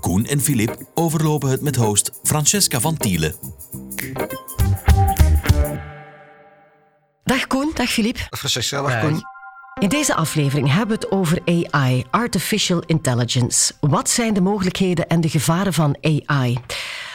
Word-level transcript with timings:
Koen 0.00 0.26
en 0.26 0.40
Filip 0.40 0.76
overlopen 0.94 1.48
het 1.48 1.60
met 1.60 1.76
host 1.76 2.10
Francesca 2.22 2.80
van 2.80 2.96
Tielen. 2.96 3.34
Dag 7.24 7.46
Koen, 7.46 7.70
dag 7.74 7.90
Filip. 7.90 8.26
Francesca, 8.30 8.82
dag 8.82 9.00
Koen. 9.00 9.22
In 9.80 9.88
deze 9.88 10.14
aflevering 10.14 10.68
hebben 10.68 10.98
we 10.98 11.06
het 11.06 11.12
over 11.12 11.38
AI, 11.44 12.04
Artificial 12.10 12.82
Intelligence. 12.86 13.72
Wat 13.80 14.10
zijn 14.10 14.34
de 14.34 14.40
mogelijkheden 14.40 15.08
en 15.08 15.20
de 15.20 15.28
gevaren 15.28 15.72
van 15.72 15.96
AI? 16.00 16.58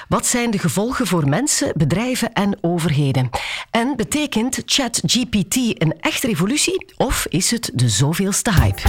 Wat 0.07 0.25
zijn 0.25 0.51
de 0.51 0.59
gevolgen 0.59 1.07
voor 1.07 1.29
mensen, 1.29 1.71
bedrijven 1.75 2.33
en 2.33 2.57
overheden? 2.61 3.29
En 3.71 3.95
betekent 3.95 4.61
ChatGPT 4.65 5.55
een 5.55 5.95
echte 5.99 6.27
revolutie 6.27 6.93
of 6.97 7.25
is 7.29 7.51
het 7.51 7.71
de 7.73 7.89
zoveelste 7.89 8.53
hype? 8.53 8.81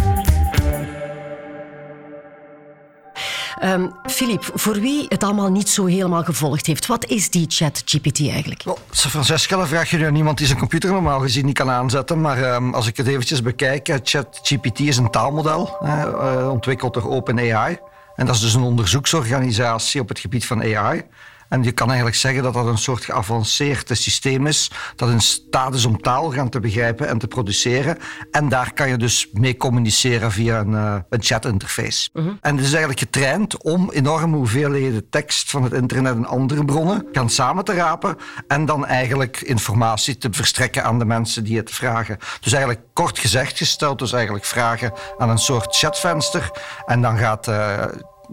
Um, 3.65 3.92
Philippe, 4.05 4.46
voor 4.55 4.80
wie 4.80 5.06
het 5.09 5.23
allemaal 5.24 5.51
niet 5.51 5.69
zo 5.69 5.84
helemaal 5.84 6.24
gevolgd 6.24 6.66
heeft, 6.66 6.87
wat 6.87 7.07
is 7.07 7.30
die 7.30 7.46
ChatGPT 7.49 8.29
eigenlijk? 8.29 8.62
Well, 8.62 8.74
Francesca, 8.90 9.57
dan 9.57 9.66
vraag 9.66 9.90
je 9.90 9.96
nu 9.96 10.07
aan 10.07 10.15
iemand 10.15 10.38
die 10.38 10.46
zijn 10.46 10.59
computer 10.59 10.90
normaal 10.90 11.21
gezien 11.21 11.45
niet 11.46 11.54
kan 11.54 11.71
aanzetten. 11.71 12.21
Maar 12.21 12.54
um, 12.54 12.74
als 12.74 12.87
ik 12.87 12.96
het 12.96 13.07
eventjes 13.07 13.43
bekijk, 13.43 13.99
ChatGPT 14.02 14.80
is 14.80 14.96
een 14.96 15.10
taalmodel, 15.10 15.79
uh, 15.82 16.49
ontwikkeld 16.51 16.95
door 16.95 17.10
OpenAI. 17.10 17.79
En 18.16 18.27
dat 18.27 18.34
is 18.34 18.40
dus 18.40 18.54
een 18.54 18.62
onderzoeksorganisatie 18.62 20.01
op 20.01 20.09
het 20.09 20.18
gebied 20.18 20.46
van 20.46 20.62
AI. 20.62 21.02
En 21.49 21.63
je 21.63 21.73
kan 21.73 21.87
eigenlijk 21.87 22.16
zeggen 22.16 22.43
dat 22.43 22.55
dat 22.55 22.66
een 22.66 22.79
soort 22.79 23.05
geavanceerd 23.05 23.91
systeem 23.93 24.47
is 24.47 24.71
dat 24.97 25.11
in 25.11 25.21
staat 25.21 25.75
is 25.75 25.85
om 25.85 26.01
taal 26.01 26.30
gaan 26.30 26.49
te 26.49 26.61
begrijpen 26.61 27.09
en 27.09 27.19
te 27.19 27.29
produceren. 27.29 27.99
En 28.30 28.49
daar 28.49 28.73
kan 28.73 28.89
je 28.89 28.97
dus 28.97 29.29
mee 29.33 29.57
communiceren 29.57 30.33
via 30.33 30.61
een, 30.61 30.71
uh, 30.71 30.97
een 31.09 31.23
chat-interface. 31.23 32.09
Mhm. 32.13 32.29
En 32.41 32.57
het 32.57 32.65
is 32.65 32.71
eigenlijk 32.71 32.99
getraind 32.99 33.63
om 33.63 33.91
enorme 33.91 34.37
hoeveelheden 34.37 35.09
tekst 35.09 35.51
van 35.51 35.63
het 35.63 35.73
internet 35.73 36.15
en 36.15 36.27
andere 36.27 36.65
bronnen 36.65 37.07
gaan 37.13 37.30
samen 37.30 37.65
te 37.65 37.74
rapen 37.74 38.17
en 38.49 38.65
dan 38.65 38.87
eigenlijk 38.87 39.41
informatie 39.41 40.19
te 40.19 40.29
verstrekken 40.30 40.85
aan 40.85 40.99
de 40.99 41.05
mensen 41.05 41.45
die 41.45 41.57
het 41.57 41.71
vragen. 41.71 42.19
Dus 42.41 42.52
eigenlijk 42.52 42.85
kort 42.93 43.19
gezegd 43.19 43.59
gesteld, 43.59 43.99
dus 43.99 44.13
eigenlijk 44.13 44.45
vragen 44.45 44.93
aan 45.19 45.30
een 45.30 45.39
soort 45.39 45.77
chatvenster 45.77 46.51
en 46.87 47.02
dan 47.02 47.19
gaat 47.19 47.49
uh, 47.49 47.85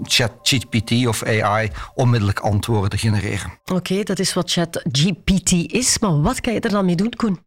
ChatGPT 0.03 1.07
of 1.07 1.23
AI 1.23 1.69
onmiddellijk 1.95 2.39
antwoorden 2.39 2.99
genereren. 2.99 3.59
Oké, 3.71 4.03
dat 4.03 4.19
is 4.19 4.33
wat 4.33 4.51
ChatGPT 4.51 5.51
is, 5.51 5.99
maar 5.99 6.21
wat 6.21 6.41
kan 6.41 6.53
je 6.53 6.59
er 6.59 6.69
dan 6.69 6.85
mee 6.85 6.95
doen, 6.95 7.09
Koen? 7.09 7.39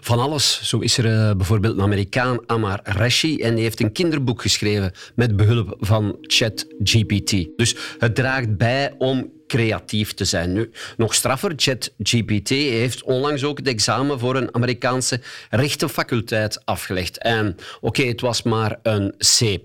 Van 0.00 0.18
alles. 0.18 0.60
Zo 0.62 0.78
is 0.78 0.98
er 0.98 1.04
uh, 1.04 1.34
bijvoorbeeld 1.36 1.76
een 1.76 1.82
Amerikaan, 1.82 2.38
Amar 2.46 2.80
Rashi, 2.82 3.36
en 3.42 3.54
die 3.54 3.62
heeft 3.62 3.80
een 3.80 3.92
kinderboek 3.92 4.42
geschreven 4.42 4.92
met 5.14 5.36
behulp 5.36 5.76
van 5.78 6.16
ChatGPT. 6.20 7.48
Dus 7.56 7.76
het 7.98 8.14
draagt 8.14 8.56
bij 8.56 8.94
om 8.98 9.30
creatief 9.50 10.14
te 10.14 10.24
zijn. 10.24 10.52
Nu, 10.52 10.70
nog 10.96 11.14
straffer, 11.14 11.52
ChatGPT 11.56 12.48
heeft 12.48 13.02
onlangs 13.02 13.44
ook 13.44 13.58
het 13.58 13.66
examen 13.66 14.18
voor 14.18 14.36
een 14.36 14.54
Amerikaanse 14.54 15.20
rechtenfaculteit 15.50 16.60
afgelegd. 16.64 17.18
En 17.18 17.56
oké, 17.80 18.02
het 18.02 18.20
was 18.20 18.42
maar 18.42 18.78
een 18.82 19.14
C+, 19.18 19.58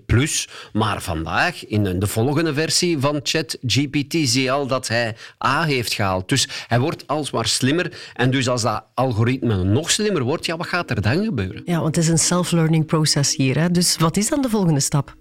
maar 0.72 1.02
vandaag, 1.02 1.66
in 1.66 1.98
de 1.98 2.06
volgende 2.06 2.54
versie 2.54 2.98
van 2.98 3.20
ChatGPT, 3.22 4.12
zie 4.12 4.42
je 4.42 4.50
al 4.50 4.66
dat 4.66 4.88
hij 4.88 5.16
A 5.46 5.64
heeft 5.64 5.92
gehaald. 5.92 6.28
Dus 6.28 6.48
hij 6.66 6.80
wordt 6.80 7.06
alsmaar 7.06 7.46
slimmer. 7.46 7.92
En 8.14 8.30
dus 8.30 8.48
als 8.48 8.62
dat 8.62 8.84
algoritme 8.94 9.64
nog 9.64 9.90
slimmer 9.90 10.22
wordt, 10.22 10.46
ja, 10.46 10.56
wat 10.56 10.66
gaat 10.66 10.90
er 10.90 11.02
dan 11.02 11.24
gebeuren? 11.24 11.62
Ja, 11.64 11.80
want 11.80 11.96
het 11.96 12.04
is 12.04 12.10
een 12.10 12.18
self-learning 12.18 12.86
proces 12.86 13.36
hier. 13.36 13.58
Hè? 13.58 13.70
Dus 13.70 13.96
wat 13.96 14.16
is 14.16 14.28
dan 14.28 14.42
de 14.42 14.48
volgende 14.48 14.80
stap? 14.80 15.16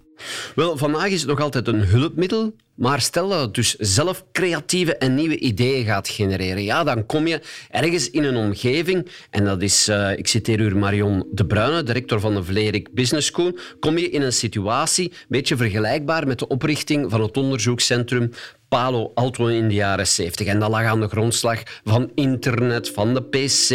Wel, 0.55 0.77
vandaag 0.77 1.07
is 1.07 1.19
het 1.19 1.29
nog 1.29 1.41
altijd 1.41 1.67
een 1.67 1.83
hulpmiddel, 1.83 2.55
maar 2.75 3.01
stel 3.01 3.29
dat 3.29 3.41
het 3.41 3.53
dus 3.53 3.75
zelf 3.75 4.25
creatieve 4.31 4.97
en 4.97 5.15
nieuwe 5.15 5.39
ideeën 5.39 5.85
gaat 5.85 6.07
genereren, 6.07 6.63
ja, 6.63 6.83
dan 6.83 7.05
kom 7.05 7.27
je 7.27 7.41
ergens 7.69 8.09
in 8.09 8.23
een 8.23 8.35
omgeving, 8.35 9.09
en 9.29 9.45
dat 9.45 9.61
is, 9.61 9.89
uh, 9.89 10.17
ik 10.17 10.27
citeer 10.27 10.59
u 10.59 10.75
Marion 10.75 11.27
de 11.31 11.45
Bruyne, 11.45 11.83
director 11.83 12.19
van 12.19 12.33
de 12.33 12.43
Vlerik 12.43 12.93
Business 12.93 13.27
School, 13.27 13.57
kom 13.79 13.97
je 13.97 14.09
in 14.09 14.21
een 14.21 14.33
situatie, 14.33 15.11
een 15.11 15.25
beetje 15.27 15.57
vergelijkbaar 15.57 16.27
met 16.27 16.39
de 16.39 16.47
oprichting 16.47 17.11
van 17.11 17.21
het 17.21 17.37
onderzoekscentrum 17.37 18.31
Palo 18.75 19.11
Alto 19.13 19.47
in 19.47 19.67
de 19.67 19.73
jaren 19.73 20.07
70. 20.07 20.47
En 20.47 20.59
dat 20.59 20.69
lag 20.69 20.83
aan 20.83 20.99
de 20.99 21.07
grondslag 21.07 21.63
van 21.83 22.11
internet, 22.15 22.89
van 22.89 23.13
de 23.13 23.21
PC 23.21 23.69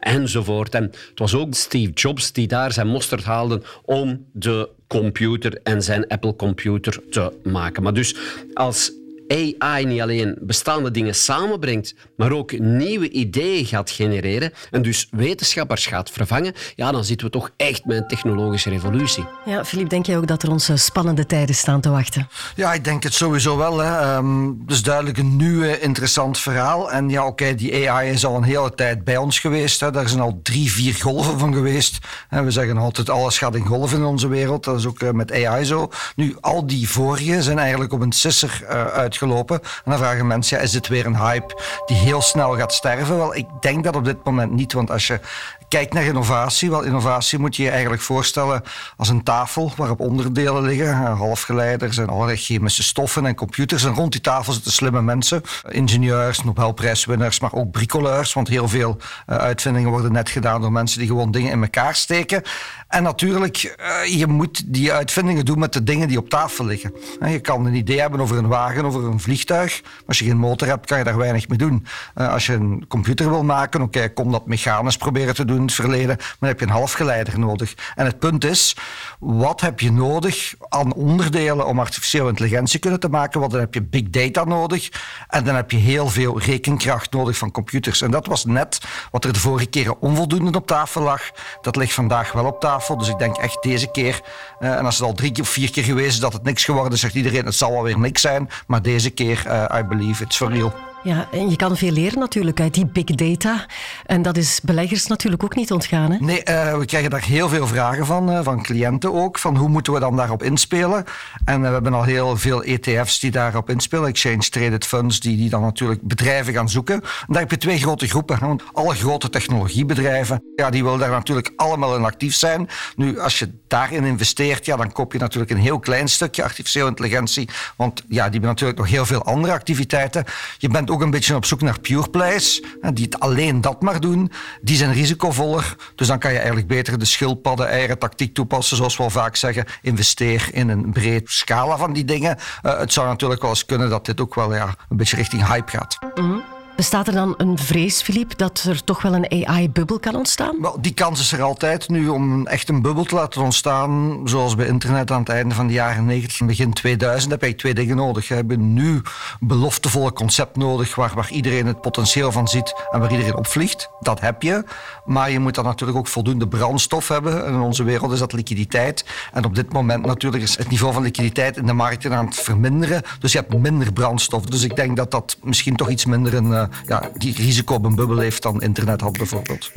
enzovoort. 0.00 0.74
En 0.74 0.82
het 0.82 1.18
was 1.18 1.34
ook 1.34 1.54
Steve 1.54 1.92
Jobs 1.92 2.32
die 2.32 2.46
daar 2.46 2.72
zijn 2.72 2.86
mosterd 2.86 3.24
haalde 3.24 3.62
om 3.84 4.26
de 4.32 4.68
computer 4.86 5.60
en 5.62 5.82
zijn 5.82 6.06
Apple 6.06 6.36
computer 6.36 7.00
te 7.10 7.32
maken. 7.42 7.82
Maar 7.82 7.92
dus 7.92 8.16
als 8.54 8.92
AI 9.28 9.84
niet 9.84 10.00
alleen 10.00 10.38
bestaande 10.40 10.90
dingen 10.90 11.14
samenbrengt, 11.14 11.94
maar 12.16 12.32
ook 12.32 12.58
nieuwe 12.58 13.10
ideeën 13.10 13.66
gaat 13.66 13.90
genereren 13.90 14.52
en 14.70 14.82
dus 14.82 15.08
wetenschappers 15.10 15.86
gaat 15.86 16.10
vervangen, 16.10 16.54
ja, 16.74 16.92
dan 16.92 17.04
zitten 17.04 17.26
we 17.26 17.32
toch 17.32 17.50
echt 17.56 17.84
met 17.84 17.96
een 17.96 18.08
technologische 18.08 18.70
revolutie. 18.70 19.24
Ja, 19.44 19.64
Filip, 19.64 19.88
denk 19.88 20.06
jij 20.06 20.16
ook 20.16 20.26
dat 20.26 20.42
er 20.42 20.50
ons 20.50 20.70
spannende 20.74 21.26
tijden 21.26 21.54
staan 21.54 21.80
te 21.80 21.90
wachten? 21.90 22.28
Ja, 22.56 22.72
ik 22.72 22.84
denk 22.84 23.02
het 23.02 23.14
sowieso 23.14 23.56
wel. 23.56 23.78
Hè. 23.78 24.16
Um, 24.16 24.62
dus 24.66 24.82
duidelijk 24.82 25.18
een 25.18 25.36
nieuw 25.36 25.62
interessant 25.62 26.38
verhaal. 26.38 26.92
En 26.92 27.08
ja, 27.08 27.26
oké, 27.26 27.54
die 27.54 27.90
AI 27.90 28.10
is 28.10 28.24
al 28.24 28.36
een 28.36 28.42
hele 28.42 28.74
tijd 28.74 29.04
bij 29.04 29.16
ons 29.16 29.38
geweest. 29.38 29.80
Hè. 29.80 29.90
Daar 29.90 30.08
zijn 30.08 30.20
al 30.20 30.40
drie, 30.42 30.72
vier 30.72 30.94
golven 30.94 31.38
van 31.38 31.54
geweest. 31.54 31.98
En 32.28 32.44
we 32.44 32.50
zeggen 32.50 32.76
altijd, 32.76 33.10
alles 33.10 33.38
gaat 33.38 33.54
in 33.54 33.66
golven 33.66 33.98
in 33.98 34.04
onze 34.04 34.28
wereld. 34.28 34.64
Dat 34.64 34.78
is 34.78 34.86
ook 34.86 35.02
uh, 35.02 35.10
met 35.10 35.32
AI 35.32 35.64
zo. 35.64 35.90
Nu, 36.16 36.36
al 36.40 36.66
die 36.66 36.88
vorige 36.88 37.42
zijn 37.42 37.58
eigenlijk 37.58 37.92
op 37.92 38.00
een 38.00 38.12
sisser 38.12 38.60
uh, 38.62 38.68
uitgekomen 38.86 39.12
gelopen. 39.18 39.60
En 39.62 39.90
dan 39.90 39.98
vragen 39.98 40.26
mensen, 40.26 40.56
ja, 40.56 40.62
is 40.62 40.70
dit 40.70 40.88
weer 40.88 41.06
een 41.06 41.18
hype 41.18 41.62
die 41.86 41.96
heel 41.96 42.22
snel 42.22 42.56
gaat 42.56 42.72
sterven? 42.72 43.16
Wel, 43.16 43.34
ik 43.34 43.46
denk 43.60 43.84
dat 43.84 43.96
op 43.96 44.04
dit 44.04 44.24
moment 44.24 44.52
niet, 44.52 44.72
want 44.72 44.90
als 44.90 45.06
je 45.06 45.20
kijkt 45.68 45.92
naar 45.92 46.04
innovatie, 46.04 46.70
wel, 46.70 46.82
innovatie 46.82 47.38
moet 47.38 47.56
je 47.56 47.62
je 47.62 47.70
eigenlijk 47.70 48.02
voorstellen 48.02 48.62
als 48.96 49.08
een 49.08 49.22
tafel 49.22 49.72
waarop 49.76 50.00
onderdelen 50.00 50.62
liggen, 50.62 50.94
halfgeleiders 50.94 51.98
en 51.98 52.08
allerlei 52.08 52.36
chemische 52.36 52.82
stoffen 52.82 53.26
en 53.26 53.34
computers. 53.34 53.84
En 53.84 53.94
rond 53.94 54.12
die 54.12 54.20
tafel 54.20 54.52
zitten 54.52 54.72
slimme 54.72 55.02
mensen, 55.02 55.42
ingenieurs, 55.68 56.44
Nobelprijswinnaars, 56.44 57.40
maar 57.40 57.52
ook 57.52 57.70
bricoleurs, 57.70 58.32
want 58.32 58.48
heel 58.48 58.68
veel 58.68 58.96
uh, 59.26 59.36
uitvindingen 59.36 59.90
worden 59.90 60.12
net 60.12 60.30
gedaan 60.30 60.60
door 60.60 60.72
mensen 60.72 60.98
die 60.98 61.08
gewoon 61.08 61.30
dingen 61.30 61.50
in 61.50 61.62
elkaar 61.62 61.94
steken. 61.94 62.42
En 62.88 63.02
natuurlijk, 63.02 63.76
uh, 63.80 64.18
je 64.18 64.26
moet 64.26 64.62
die 64.66 64.92
uitvindingen 64.92 65.44
doen 65.44 65.58
met 65.58 65.72
de 65.72 65.82
dingen 65.82 66.08
die 66.08 66.18
op 66.18 66.28
tafel 66.28 66.64
liggen. 66.64 66.94
Je 67.26 67.40
kan 67.40 67.66
een 67.66 67.74
idee 67.74 68.00
hebben 68.00 68.20
over 68.20 68.36
een 68.36 68.48
wagen, 68.48 68.84
over 68.84 69.03
een 69.10 69.20
vliegtuig. 69.20 69.82
Als 70.06 70.18
je 70.18 70.24
geen 70.24 70.36
motor 70.36 70.68
hebt, 70.68 70.86
kan 70.86 70.98
je 70.98 71.04
daar 71.04 71.16
weinig 71.16 71.48
mee 71.48 71.58
doen. 71.58 71.86
Uh, 72.16 72.32
als 72.32 72.46
je 72.46 72.52
een 72.52 72.84
computer 72.88 73.30
wil 73.30 73.44
maken, 73.44 73.82
oké, 73.82 74.08
kom 74.08 74.32
dat 74.32 74.46
mechanisch 74.46 74.96
proberen 74.96 75.34
te 75.34 75.44
doen 75.44 75.56
in 75.56 75.62
het 75.62 75.74
verleden. 75.74 76.16
Maar 76.16 76.36
dan 76.38 76.48
heb 76.48 76.60
je 76.60 76.66
een 76.66 76.72
halfgeleider 76.72 77.38
nodig. 77.38 77.74
En 77.94 78.06
het 78.06 78.18
punt 78.18 78.44
is, 78.44 78.76
wat 79.18 79.60
heb 79.60 79.80
je 79.80 79.92
nodig 79.92 80.54
aan 80.68 80.92
onderdelen 80.92 81.66
om 81.66 81.78
artificiële 81.78 82.28
intelligentie 82.28 82.78
kunnen 82.78 83.00
te 83.00 83.08
maken? 83.08 83.40
Want 83.40 83.52
dan 83.52 83.60
heb 83.60 83.74
je 83.74 83.82
big 83.82 84.10
data 84.10 84.44
nodig. 84.44 84.88
En 85.28 85.44
dan 85.44 85.54
heb 85.54 85.70
je 85.70 85.76
heel 85.76 86.08
veel 86.08 86.40
rekenkracht 86.40 87.12
nodig 87.12 87.38
van 87.38 87.50
computers. 87.50 88.02
En 88.02 88.10
dat 88.10 88.26
was 88.26 88.44
net 88.44 88.78
wat 89.10 89.24
er 89.24 89.32
de 89.32 89.38
vorige 89.38 89.66
keren 89.66 90.00
onvoldoende 90.00 90.58
op 90.58 90.66
tafel 90.66 91.02
lag. 91.02 91.22
Dat 91.60 91.76
ligt 91.76 91.92
vandaag 91.92 92.32
wel 92.32 92.44
op 92.44 92.60
tafel. 92.60 92.98
Dus 92.98 93.08
ik 93.08 93.18
denk 93.18 93.36
echt 93.36 93.62
deze 93.62 93.90
keer, 93.90 94.20
uh, 94.60 94.74
en 94.74 94.84
als 94.84 94.98
het 94.98 95.06
al 95.06 95.12
drie 95.12 95.40
of 95.40 95.48
vier 95.48 95.70
keer 95.70 95.84
geweest 95.84 96.08
is 96.08 96.20
dat 96.20 96.32
het 96.32 96.42
niks 96.42 96.64
geworden 96.64 96.92
is, 96.92 97.00
zegt 97.00 97.14
iedereen 97.14 97.44
het 97.44 97.54
zal 97.54 97.72
wel 97.72 97.82
weer 97.82 97.98
niks 97.98 98.20
zijn. 98.20 98.50
Maar 98.66 98.82
deze 98.82 98.93
keer, 99.10 99.38
uh, 99.46 99.68
I 99.70 99.82
believe 99.82 100.22
it's 100.22 100.36
for 100.36 100.48
real. 100.48 100.93
Ja, 101.04 101.28
en 101.32 101.50
je 101.50 101.56
kan 101.56 101.76
veel 101.76 101.90
leren 101.90 102.18
natuurlijk 102.18 102.60
uit 102.60 102.74
die 102.74 102.86
big 102.86 103.04
data. 103.04 103.66
En 104.06 104.22
dat 104.22 104.36
is 104.36 104.60
beleggers 104.62 105.06
natuurlijk 105.06 105.44
ook 105.44 105.54
niet 105.54 105.72
ontgaan. 105.72 106.10
Hè? 106.10 106.18
Nee, 106.20 106.42
uh, 106.48 106.78
we 106.78 106.84
krijgen 106.84 107.10
daar 107.10 107.24
heel 107.24 107.48
veel 107.48 107.66
vragen 107.66 108.06
van, 108.06 108.30
uh, 108.30 108.40
van 108.42 108.62
cliënten 108.62 109.12
ook. 109.12 109.38
Van 109.38 109.56
hoe 109.56 109.68
moeten 109.68 109.92
we 109.92 110.00
dan 110.00 110.16
daarop 110.16 110.42
inspelen? 110.42 111.04
En 111.44 111.60
uh, 111.60 111.66
we 111.66 111.72
hebben 111.72 111.94
al 111.94 112.02
heel 112.02 112.36
veel 112.36 112.62
ETF's 112.62 113.20
die 113.20 113.30
daarop 113.30 113.70
inspelen. 113.70 114.08
Exchange 114.08 114.48
Traded 114.48 114.86
Funds, 114.86 115.20
die, 115.20 115.36
die 115.36 115.50
dan 115.50 115.62
natuurlijk 115.62 116.02
bedrijven 116.02 116.52
gaan 116.52 116.68
zoeken. 116.68 116.94
En 116.94 117.26
daar 117.26 117.40
heb 117.40 117.50
je 117.50 117.58
twee 117.58 117.78
grote 117.78 118.08
groepen. 118.08 118.60
Alle 118.72 118.94
grote 118.94 119.30
technologiebedrijven, 119.30 120.42
ja, 120.56 120.70
die 120.70 120.82
willen 120.82 120.98
daar 120.98 121.10
natuurlijk 121.10 121.52
allemaal 121.56 121.96
in 121.96 122.04
actief 122.04 122.34
zijn. 122.34 122.68
Nu, 122.96 123.18
als 123.18 123.38
je 123.38 123.50
daarin 123.68 124.04
investeert, 124.04 124.64
ja, 124.64 124.76
dan 124.76 124.92
koop 124.92 125.12
je 125.12 125.18
natuurlijk 125.18 125.50
een 125.50 125.58
heel 125.58 125.78
klein 125.78 126.08
stukje 126.08 126.42
artificiële 126.42 126.88
intelligentie. 126.88 127.48
Want 127.76 128.02
ja, 128.08 128.22
die 128.22 128.30
hebben 128.30 128.48
natuurlijk 128.48 128.78
nog 128.78 128.88
heel 128.88 129.06
veel 129.06 129.24
andere 129.24 129.52
activiteiten. 129.52 130.24
Je 130.58 130.68
bent 130.68 130.90
ook 130.90 130.93
een 131.00 131.10
beetje 131.10 131.34
op 131.34 131.44
zoek 131.44 131.60
naar 131.60 131.80
pure 131.80 132.10
plays, 132.10 132.62
die 132.92 133.04
het 133.04 133.20
alleen 133.20 133.60
dat 133.60 133.82
maar 133.82 134.00
doen. 134.00 134.32
Die 134.60 134.76
zijn 134.76 134.92
risicovoller, 134.92 135.76
dus 135.94 136.06
dan 136.06 136.18
kan 136.18 136.30
je 136.30 136.36
eigenlijk 136.36 136.66
beter 136.66 136.98
de 136.98 137.04
schildpadden 137.04 137.68
eieren 137.68 137.98
tactiek 137.98 138.34
toepassen, 138.34 138.76
zoals 138.76 138.96
we 138.96 139.02
al 139.02 139.10
vaak 139.10 139.36
zeggen. 139.36 139.64
Investeer 139.82 140.48
in 140.52 140.68
een 140.68 140.92
breed 140.92 141.30
scala 141.30 141.76
van 141.76 141.92
die 141.92 142.04
dingen. 142.04 142.36
Uh, 142.62 142.78
het 142.78 142.92
zou 142.92 143.08
natuurlijk 143.08 143.40
wel 143.40 143.50
eens 143.50 143.64
kunnen 143.64 143.90
dat 143.90 144.06
dit 144.06 144.20
ook 144.20 144.34
wel 144.34 144.54
ja, 144.54 144.74
een 144.88 144.96
beetje 144.96 145.16
richting 145.16 145.46
hype 145.46 145.70
gaat. 145.70 145.98
-hmm. 146.14 146.53
Bestaat 146.76 147.06
er 147.06 147.12
dan 147.12 147.34
een 147.36 147.58
vrees, 147.58 148.02
Philippe, 148.02 148.36
dat 148.36 148.64
er 148.68 148.84
toch 148.84 149.02
wel 149.02 149.14
een 149.14 149.46
AI-bubbel 149.46 149.98
kan 149.98 150.16
ontstaan? 150.16 150.56
Wel, 150.60 150.80
die 150.80 150.94
kans 150.94 151.20
is 151.20 151.32
er 151.32 151.42
altijd 151.42 151.88
nu 151.88 152.08
om 152.08 152.46
echt 152.46 152.68
een 152.68 152.82
bubbel 152.82 153.04
te 153.04 153.14
laten 153.14 153.42
ontstaan. 153.42 154.20
Zoals 154.24 154.54
bij 154.54 154.66
internet 154.66 155.10
aan 155.10 155.18
het 155.18 155.28
einde 155.28 155.54
van 155.54 155.66
de 155.66 155.72
jaren 155.72 156.04
90, 156.04 156.46
begin 156.46 156.72
2000, 156.72 157.30
heb 157.30 157.42
je 157.42 157.54
twee 157.54 157.74
dingen 157.74 157.96
nodig. 157.96 158.28
Je 158.28 158.34
hebt 158.34 158.56
nu 158.56 159.02
beloftevolle 159.40 160.12
concept 160.12 160.56
nodig 160.56 160.94
waar, 160.94 161.12
waar 161.14 161.30
iedereen 161.30 161.66
het 161.66 161.80
potentieel 161.80 162.32
van 162.32 162.48
ziet 162.48 162.74
en 162.90 163.00
waar 163.00 163.10
iedereen 163.10 163.36
opvliegt. 163.36 163.88
Dat 164.00 164.20
heb 164.20 164.42
je. 164.42 164.64
Maar 165.04 165.30
je 165.30 165.38
moet 165.38 165.54
dan 165.54 165.64
natuurlijk 165.64 165.98
ook 165.98 166.08
voldoende 166.08 166.48
brandstof 166.48 167.08
hebben. 167.08 167.46
En 167.46 167.52
in 167.52 167.60
onze 167.60 167.84
wereld 167.84 168.12
is 168.12 168.18
dat 168.18 168.32
liquiditeit. 168.32 169.04
En 169.32 169.44
op 169.44 169.54
dit 169.54 169.72
moment 169.72 170.06
natuurlijk 170.06 170.42
is 170.42 170.58
het 170.58 170.70
niveau 170.70 170.92
van 170.92 171.02
liquiditeit 171.02 171.56
in 171.56 171.66
de 171.66 171.72
markten 171.72 172.12
aan 172.12 172.26
het 172.26 172.36
verminderen. 172.36 173.02
Dus 173.18 173.32
je 173.32 173.38
hebt 173.38 173.58
minder 173.58 173.92
brandstof. 173.92 174.44
Dus 174.44 174.62
ik 174.62 174.76
denk 174.76 174.96
dat 174.96 175.10
dat 175.10 175.36
misschien 175.42 175.76
toch 175.76 175.90
iets 175.90 176.04
minder 176.04 176.34
een 176.34 176.50
uh, 176.50 176.63
ja, 176.86 177.10
die 177.16 177.34
risico 177.34 177.74
op 177.74 177.84
een 177.84 177.94
bubbel 177.94 178.18
heeft 178.18 178.42
dan 178.42 178.62
internet 178.62 179.00
had 179.00 179.12
bijvoorbeeld. 179.12 179.70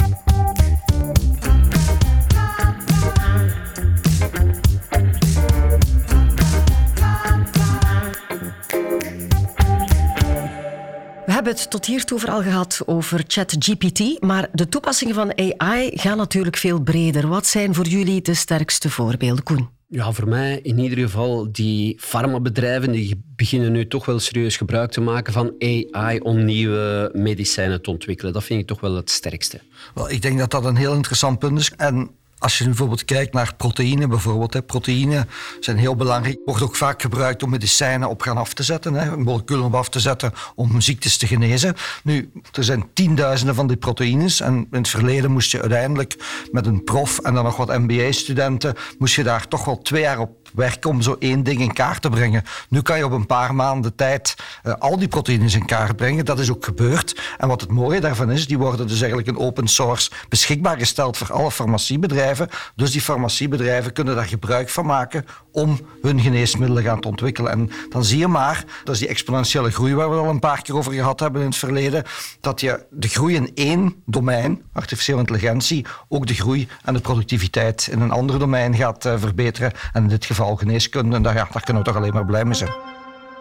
We 11.26 11.34
hebben 11.34 11.54
het 11.54 11.70
tot 11.70 11.86
hiertoe 11.86 12.20
vooral 12.20 12.42
gehad 12.42 12.82
over 12.86 13.24
ChatGPT, 13.28 14.22
maar 14.22 14.48
de 14.52 14.70
toepassingen 14.70 15.16
van 15.16 15.38
AI 15.38 15.92
gaan 15.94 16.18
natuurlijk 16.18 16.58
veel 16.58 16.82
breder. 16.82 17.28
Wat 17.28 17.48
zijn 17.48 17.74
voor 17.74 17.88
jullie 17.88 18.22
de 18.22 18.34
sterkste 18.34 18.90
voorbeelden, 18.90 19.44
Koen? 19.44 19.77
Ja, 19.90 20.12
voor 20.12 20.28
mij 20.28 20.60
in 20.64 20.80
ieder 20.80 20.98
geval 20.98 21.52
die 21.52 21.98
farmabedrijven 22.00 22.92
die 22.92 23.22
beginnen 23.36 23.72
nu 23.72 23.88
toch 23.88 24.06
wel 24.06 24.20
serieus 24.20 24.58
gebruik 24.58 24.92
te 24.92 25.02
maken 25.02 25.34
van 25.34 25.56
AI 25.60 26.20
om 26.20 26.46
nieuwe 26.46 27.10
medicijnen 27.14 27.82
te 27.82 27.90
ontwikkelen. 27.90 28.34
Dat 28.34 28.44
vind 28.44 28.62
ik 28.62 28.68
toch 28.68 28.80
wel 28.80 28.96
het 28.96 29.10
sterkste. 29.10 29.62
Wel, 29.94 30.10
ik 30.10 30.22
denk 30.22 30.40
dat 30.40 30.52
dat 30.52 30.66
een 30.66 30.76
heel 30.76 30.94
interessant 30.94 31.40
punt 31.40 31.60
is. 31.60 31.72
En 31.72 32.10
als 32.40 32.58
je 32.58 32.64
bijvoorbeeld 32.64 33.06
kijkt 33.06 33.34
naar 33.34 33.56
proteïne, 33.56 34.08
bijvoorbeeld. 34.08 34.54
Hè, 34.54 34.62
proteïne 34.62 35.28
zijn 35.60 35.78
heel 35.78 35.96
belangrijk. 35.96 36.40
Wordt 36.46 36.62
ook 36.62 36.76
vaak 36.76 37.02
gebruikt 37.02 37.44
om 37.44 37.50
medicijnen 37.50 38.10
op 38.10 38.22
gaan 38.22 38.38
af 38.38 38.54
te 38.54 38.64
zetten. 38.64 38.94
Hè, 38.94 39.18
moleculen 39.18 39.66
op 39.66 39.76
af 39.76 39.90
te 39.90 40.00
zetten 40.00 40.32
om 40.56 40.82
ziektes 40.82 41.18
te 41.18 41.28
genezen. 41.28 41.76
Nu, 42.04 42.32
er 42.52 42.64
zijn 42.64 42.90
tienduizenden 42.94 43.56
van 43.56 43.68
die 43.68 43.78
proteïnes. 43.78 44.40
En 44.42 44.54
in 44.56 44.78
het 44.78 44.90
verleden 44.90 45.32
moest 45.32 45.52
je 45.52 45.62
uiteindelijk 45.62 46.16
met 46.52 46.66
een 46.66 46.84
prof 46.84 47.20
en 47.20 47.34
dan 47.34 47.44
nog 47.44 47.58
wat 47.58 47.78
MBA-studenten... 47.78 48.76
moest 48.98 49.16
je 49.16 49.24
daar 49.24 49.48
toch 49.48 49.66
wel 49.66 49.82
twee 49.82 50.02
jaar 50.02 50.20
op 50.20 50.47
werken 50.58 50.90
om 50.90 51.02
zo 51.02 51.16
één 51.20 51.44
ding 51.44 51.60
in 51.60 51.74
kaart 51.74 52.02
te 52.02 52.10
brengen. 52.10 52.44
Nu 52.70 52.82
kan 52.82 52.98
je 52.98 53.06
op 53.06 53.12
een 53.12 53.26
paar 53.26 53.56
maanden 53.56 53.96
tijd 53.96 54.36
uh, 54.64 54.74
al 54.80 54.98
die 54.98 55.08
proteïnes 55.08 55.56
in 55.56 55.66
kaart 55.66 55.96
brengen. 55.96 56.26
Dat 56.26 56.40
is 56.40 56.52
ook 56.52 56.66
gebeurd. 56.66 57.22
En 57.38 57.48
wat 57.48 57.62
het 57.62 57.72
mooie 57.72 58.00
daarvan 58.00 58.32
is, 58.32 58.48
die 58.48 58.58
worden 58.58 58.88
dus 58.88 59.00
eigenlijk 59.00 59.30
in 59.30 59.38
open 59.38 59.68
source 59.68 60.12
beschikbaar 60.30 60.78
gesteld 60.78 61.18
voor 61.18 61.34
alle 61.34 61.52
farmaciebedrijven. 61.52 62.50
Dus 62.76 62.92
die 62.92 63.02
farmaciebedrijven 63.02 63.94
kunnen 63.94 64.16
daar 64.16 64.26
gebruik 64.26 64.70
van 64.70 64.86
maken 64.86 65.26
om 65.58 65.80
hun 66.02 66.20
geneesmiddelen 66.20 66.84
gaan 66.84 67.00
te 67.00 67.08
ontwikkelen. 67.08 67.52
En 67.52 67.70
dan 67.90 68.04
zie 68.04 68.18
je 68.18 68.28
maar, 68.28 68.66
dat 68.84 68.94
is 68.94 69.00
die 69.00 69.10
exponentiële 69.10 69.72
groei 69.72 69.96
waar 69.96 70.10
we 70.10 70.16
al 70.16 70.30
een 70.30 70.40
paar 70.40 70.62
keer 70.62 70.76
over 70.76 70.94
gehad 70.94 71.20
hebben 71.20 71.42
in 71.42 71.48
het 71.48 71.58
verleden, 71.58 72.04
dat 72.42 72.62
je 72.62 72.86
de 72.90 73.08
groei 73.08 73.36
in 73.36 73.52
één 73.56 73.96
domein, 74.06 74.62
artificiële 74.74 75.20
intelligentie, 75.20 75.86
ook 76.08 76.28
de 76.28 76.34
groei 76.34 76.68
en 76.84 76.94
de 76.94 77.00
productiviteit 77.00 77.88
in 77.92 78.02
een 78.02 78.12
ander 78.12 78.40
domein 78.40 78.76
gaat 78.76 79.06
uh, 79.06 79.14
verbeteren. 79.18 79.72
En 79.94 80.04
in 80.04 80.10
dit 80.10 80.26
geval 80.26 80.56
geneeskunde. 80.56 81.16
En 81.16 81.22
daar, 81.22 81.36
ja, 81.36 81.48
daar 81.52 81.64
kunnen 81.64 81.84
we 81.84 81.90
toch 81.90 81.98
alleen 81.98 82.14
maar 82.14 82.26
blij 82.26 82.46
mee 82.46 82.54
zijn. 82.54 82.97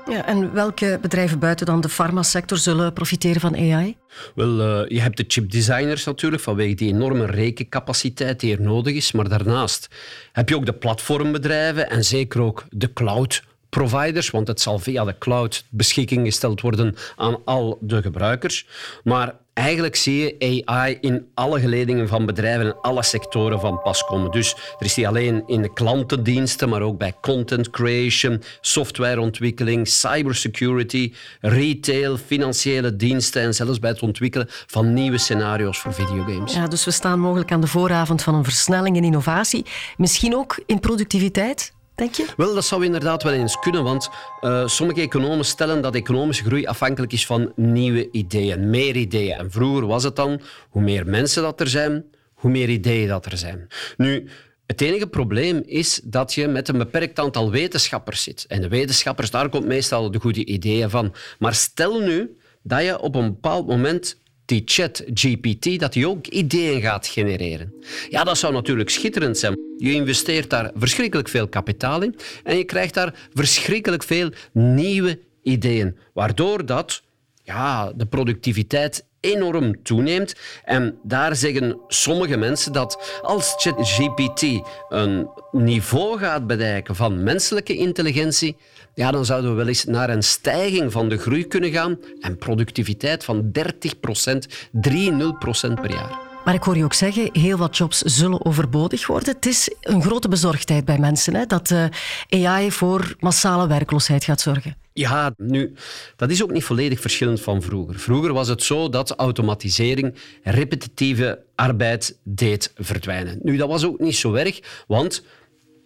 Ja, 0.09 0.27
en 0.27 0.53
welke 0.53 0.99
bedrijven 1.01 1.39
buiten 1.39 1.67
dan 1.67 1.81
de 1.81 1.89
farmasector 1.89 2.59
zullen 2.59 2.93
profiteren 2.93 3.41
van 3.41 3.57
AI? 3.57 3.97
Wel, 4.35 4.81
uh, 4.81 4.89
je 4.89 5.01
hebt 5.01 5.17
de 5.17 5.25
chipdesigners 5.29 6.05
natuurlijk, 6.05 6.43
vanwege 6.43 6.75
die 6.75 6.93
enorme 6.93 7.27
rekencapaciteit 7.27 8.41
die 8.41 8.57
er 8.57 8.63
nodig 8.63 8.95
is. 8.95 9.13
Maar 9.13 9.29
daarnaast 9.29 9.89
heb 10.33 10.49
je 10.49 10.57
ook 10.57 10.67
de 10.67 10.73
platformbedrijven 10.73 11.91
en 11.91 12.05
zeker 12.05 12.41
ook 12.41 12.65
de 12.71 12.93
cloud 12.93 13.43
providers, 13.69 14.31
want 14.31 14.49
het 14.49 14.61
zal 14.61 14.79
via 14.79 15.05
de 15.05 15.19
cloud 15.19 15.65
beschikking 15.71 16.27
gesteld 16.27 16.61
worden 16.61 16.95
aan 17.17 17.45
al 17.45 17.79
de 17.81 18.03
gebruikers. 18.03 18.67
Maar 19.05 19.35
eigenlijk 19.57 19.97
zie 19.97 20.37
je 20.39 20.63
AI 20.65 20.99
in 21.01 21.27
alle 21.35 21.61
geledingen 21.61 22.09
van 22.09 22.27
bedrijven 22.27 22.67
en 22.67 22.81
alle 22.81 23.03
sectoren 23.03 23.61
van 23.61 23.81
pas 23.83 24.05
komen. 24.05 24.31
Dus 24.31 24.53
er 24.79 24.87
is 24.87 24.95
die 24.95 25.09
alleen 25.09 25.43
in 25.47 25.63
de 25.63 25.73
klantendiensten, 25.73 26.69
maar 26.69 26.83
ook 26.83 26.99
bij 26.99 27.15
content 27.21 27.71
creation, 27.71 28.43
softwareontwikkeling, 28.61 29.89
cybersecurity, 29.89 31.13
retail, 31.41 32.17
financiële 32.17 32.97
diensten 32.97 33.43
en 33.43 33.55
zelfs 33.55 33.79
bij 33.79 33.91
het 33.91 34.03
ontwikkelen 34.03 34.47
van 34.49 34.93
nieuwe 34.93 35.19
scenario's 35.19 35.79
voor 35.79 35.95
videogames. 35.95 36.55
Ja, 36.55 36.67
dus 36.67 36.85
we 36.85 36.91
staan 36.91 37.21
mogelijk 37.21 37.53
aan 37.53 37.61
de 37.61 37.67
vooravond 37.67 38.23
van 38.23 38.35
een 38.35 38.45
versnelling 38.45 38.97
in 38.97 39.05
innovatie. 39.05 39.65
Misschien 39.97 40.37
ook 40.37 40.63
in 40.67 40.81
productiviteit? 40.81 41.75
Je? 41.97 42.27
Wel, 42.37 42.55
dat 42.55 42.65
zou 42.65 42.85
inderdaad 42.85 43.23
wel 43.23 43.33
eens 43.33 43.59
kunnen, 43.59 43.85
want 43.85 44.09
uh, 44.41 44.67
sommige 44.67 45.01
economen 45.01 45.45
stellen 45.45 45.83
dat 45.83 45.95
economische 45.95 46.45
groei 46.45 46.67
afhankelijk 46.67 47.13
is 47.13 47.27
van 47.27 47.53
nieuwe 47.55 48.09
ideeën, 48.11 48.71
meer 48.71 48.97
ideeën. 48.97 49.39
En 49.39 49.51
vroeger 49.51 49.87
was 49.87 50.03
het 50.03 50.17
dan, 50.17 50.41
hoe 50.69 50.83
meer 50.83 51.07
mensen 51.07 51.43
dat 51.43 51.61
er 51.61 51.69
zijn, 51.69 52.05
hoe 52.35 52.51
meer 52.51 52.69
ideeën 52.69 53.09
dat 53.09 53.27
er 53.27 53.39
zijn. 53.39 53.67
Nu, 53.97 54.29
het 54.67 54.81
enige 54.81 55.07
probleem 55.07 55.63
is 55.67 56.01
dat 56.05 56.35
je 56.35 56.49
met 56.49 56.69
een 56.69 56.79
beperkt 56.79 57.19
aantal 57.19 57.51
wetenschappers 57.51 58.23
zit. 58.23 58.45
En 58.49 58.61
de 58.61 58.69
wetenschappers, 58.69 59.31
daar 59.31 59.49
komt 59.49 59.67
meestal 59.67 60.11
de 60.11 60.21
goede 60.21 60.45
ideeën 60.45 60.91
van. 60.91 61.15
Maar 61.39 61.55
stel 61.55 62.01
nu 62.01 62.37
dat 62.63 62.83
je 62.83 63.01
op 63.01 63.15
een 63.15 63.27
bepaald 63.33 63.67
moment 63.67 64.21
die 64.47 64.63
chat 64.65 65.05
GPT, 65.15 65.81
dat 65.81 65.93
die 65.93 66.09
ook 66.09 66.27
ideeën 66.27 66.81
gaat 66.81 67.07
genereren. 67.07 67.75
Ja, 68.09 68.25
dat 68.25 68.39
zou 68.39 68.53
natuurlijk 68.53 68.91
schitterend 68.91 69.39
zijn. 69.39 69.59
Je 69.77 69.93
investeert 69.93 70.51
daar 70.51 70.71
verschrikkelijk 70.75 71.29
veel 71.29 71.49
kapitaal 71.49 72.03
in 72.03 72.17
en 72.45 72.57
je 72.57 72.65
krijgt 72.65 72.95
daar 72.95 73.15
verschrikkelijk 73.35 74.03
veel 74.03 74.31
nieuwe 74.53 75.19
ideeën, 75.43 75.97
waardoor 76.13 76.67
dat 76.67 77.03
ja, 77.43 77.93
de 77.93 78.07
productiviteit 78.07 79.05
enorm 79.21 79.83
toeneemt. 79.83 80.35
En 80.65 80.99
daar 81.03 81.37
zeggen 81.37 81.79
sommige 81.89 82.37
mensen 82.37 82.73
dat 82.73 83.21
als 83.23 83.55
ChatGPT 83.57 84.43
een 84.89 85.29
niveau 85.53 86.19
gaat 86.19 86.47
bereiken 86.47 86.97
van 86.97 87.23
menselijke 87.23 87.77
intelligentie, 87.77 88.57
ja, 88.97 89.11
dan 89.11 89.25
zouden 89.25 89.51
we 89.51 89.57
wel 89.57 89.69
eens 89.69 89.85
naar 89.85 90.11
een 90.11 90.23
stijging 90.23 90.93
van 90.93 91.09
de 91.09 91.17
groei 91.19 91.47
kunnen 91.47 91.71
gaan 91.71 91.99
en 92.21 92.37
productiviteit 92.37 93.25
van 93.25 93.53
30 93.53 94.01
procent, 94.01 94.69
30 94.71 95.39
procent 95.39 95.81
per 95.81 95.91
jaar. 95.91 96.19
Maar 96.45 96.55
ik 96.55 96.63
hoor 96.63 96.77
je 96.77 96.85
ook 96.85 96.95
zeggen, 96.95 97.29
heel 97.33 97.57
wat 97.57 97.77
jobs 97.77 97.99
zullen 97.99 98.45
overbodig 98.45 99.07
worden. 99.07 99.35
Het 99.35 99.47
is 99.47 99.75
een 99.81 100.03
grote 100.03 100.29
bezorgdheid 100.29 100.85
bij 100.85 100.99
mensen 100.99 101.35
hè, 101.35 101.47
dat 101.47 101.71
uh, 101.71 102.45
AI 102.47 102.73
voor 102.73 103.17
massale 103.21 103.67
werkloosheid 103.67 104.25
gaat 104.25 104.41
zorgen. 104.41 104.77
Ja, 104.93 105.35
nu, 105.37 105.75
dat 106.17 106.31
is 106.31 106.43
ook 106.43 106.51
niet 106.51 106.65
volledig 106.65 107.01
verschillend 107.01 107.41
van 107.41 107.63
vroeger. 107.63 107.99
Vroeger 107.99 108.33
was 108.33 108.49
het 108.49 108.63
zo 108.63 108.89
dat 108.89 109.11
automatisering 109.11 110.15
repetitieve 110.43 111.43
arbeid 111.55 112.19
deed 112.23 112.73
verdwijnen. 112.77 113.39
Nu, 113.43 113.57
dat 113.57 113.69
was 113.69 113.85
ook 113.85 113.99
niet 113.99 114.17
zo 114.17 114.35
erg, 114.35 114.85
want 114.87 115.25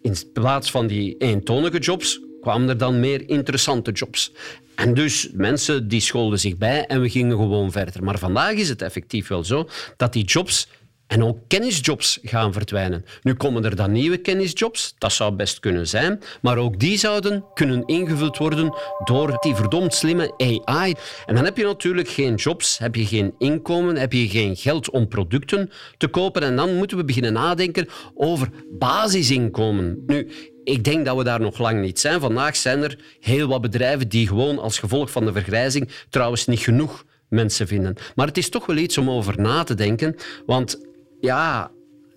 in 0.02 0.14
plaats 0.32 0.70
van 0.70 0.86
die 0.86 1.16
eentonige 1.16 1.78
jobs 1.78 2.20
kwamen 2.40 2.68
er 2.68 2.78
dan 2.78 3.00
meer 3.00 3.28
interessante 3.28 3.92
jobs. 3.92 4.32
En 4.74 4.94
dus 4.94 5.28
mensen 5.32 5.88
die 5.88 6.00
scholden 6.00 6.38
zich 6.38 6.56
bij 6.56 6.86
en 6.86 7.00
we 7.00 7.08
gingen 7.08 7.36
gewoon 7.36 7.72
verder. 7.72 8.04
Maar 8.04 8.18
vandaag 8.18 8.52
is 8.52 8.68
het 8.68 8.82
effectief 8.82 9.28
wel 9.28 9.44
zo 9.44 9.68
dat 9.96 10.12
die 10.12 10.24
jobs 10.24 10.68
En 11.10 11.24
ook 11.24 11.38
kennisjobs 11.48 12.18
gaan 12.22 12.52
verdwijnen. 12.52 13.04
Nu 13.22 13.34
komen 13.34 13.64
er 13.64 13.76
dan 13.76 13.92
nieuwe 13.92 14.16
kennisjobs, 14.16 14.94
dat 14.98 15.12
zou 15.12 15.32
best 15.32 15.60
kunnen 15.60 15.88
zijn, 15.88 16.20
maar 16.42 16.56
ook 16.56 16.78
die 16.78 16.98
zouden 16.98 17.44
kunnen 17.54 17.86
ingevuld 17.86 18.36
worden 18.36 18.74
door 19.04 19.36
die 19.40 19.54
verdomd 19.54 19.94
slimme 19.94 20.34
AI. 20.36 20.94
En 21.26 21.34
dan 21.34 21.44
heb 21.44 21.56
je 21.56 21.64
natuurlijk 21.64 22.08
geen 22.08 22.34
jobs, 22.34 22.78
heb 22.78 22.94
je 22.94 23.06
geen 23.06 23.34
inkomen, 23.38 23.96
heb 23.96 24.12
je 24.12 24.28
geen 24.28 24.56
geld 24.56 24.90
om 24.90 25.08
producten 25.08 25.70
te 25.96 26.08
kopen 26.08 26.42
en 26.42 26.56
dan 26.56 26.76
moeten 26.76 26.96
we 26.96 27.04
beginnen 27.04 27.32
nadenken 27.32 27.88
over 28.14 28.48
basisinkomen. 28.78 30.02
Nu, 30.06 30.30
ik 30.64 30.84
denk 30.84 31.04
dat 31.04 31.16
we 31.16 31.24
daar 31.24 31.40
nog 31.40 31.58
lang 31.58 31.80
niet 31.80 32.00
zijn. 32.00 32.20
Vandaag 32.20 32.56
zijn 32.56 32.82
er 32.82 32.98
heel 33.20 33.48
wat 33.48 33.60
bedrijven 33.60 34.08
die 34.08 34.26
gewoon 34.26 34.58
als 34.58 34.78
gevolg 34.78 35.10
van 35.10 35.24
de 35.24 35.32
vergrijzing 35.32 35.88
trouwens 36.10 36.46
niet 36.46 36.60
genoeg 36.60 37.04
mensen 37.28 37.66
vinden. 37.66 37.96
Maar 38.14 38.26
het 38.26 38.38
is 38.38 38.48
toch 38.48 38.66
wel 38.66 38.76
iets 38.76 38.98
om 38.98 39.10
over 39.10 39.40
na 39.40 39.62
te 39.62 39.74
denken, 39.74 40.16
want 40.46 40.80
ja, 41.20 41.70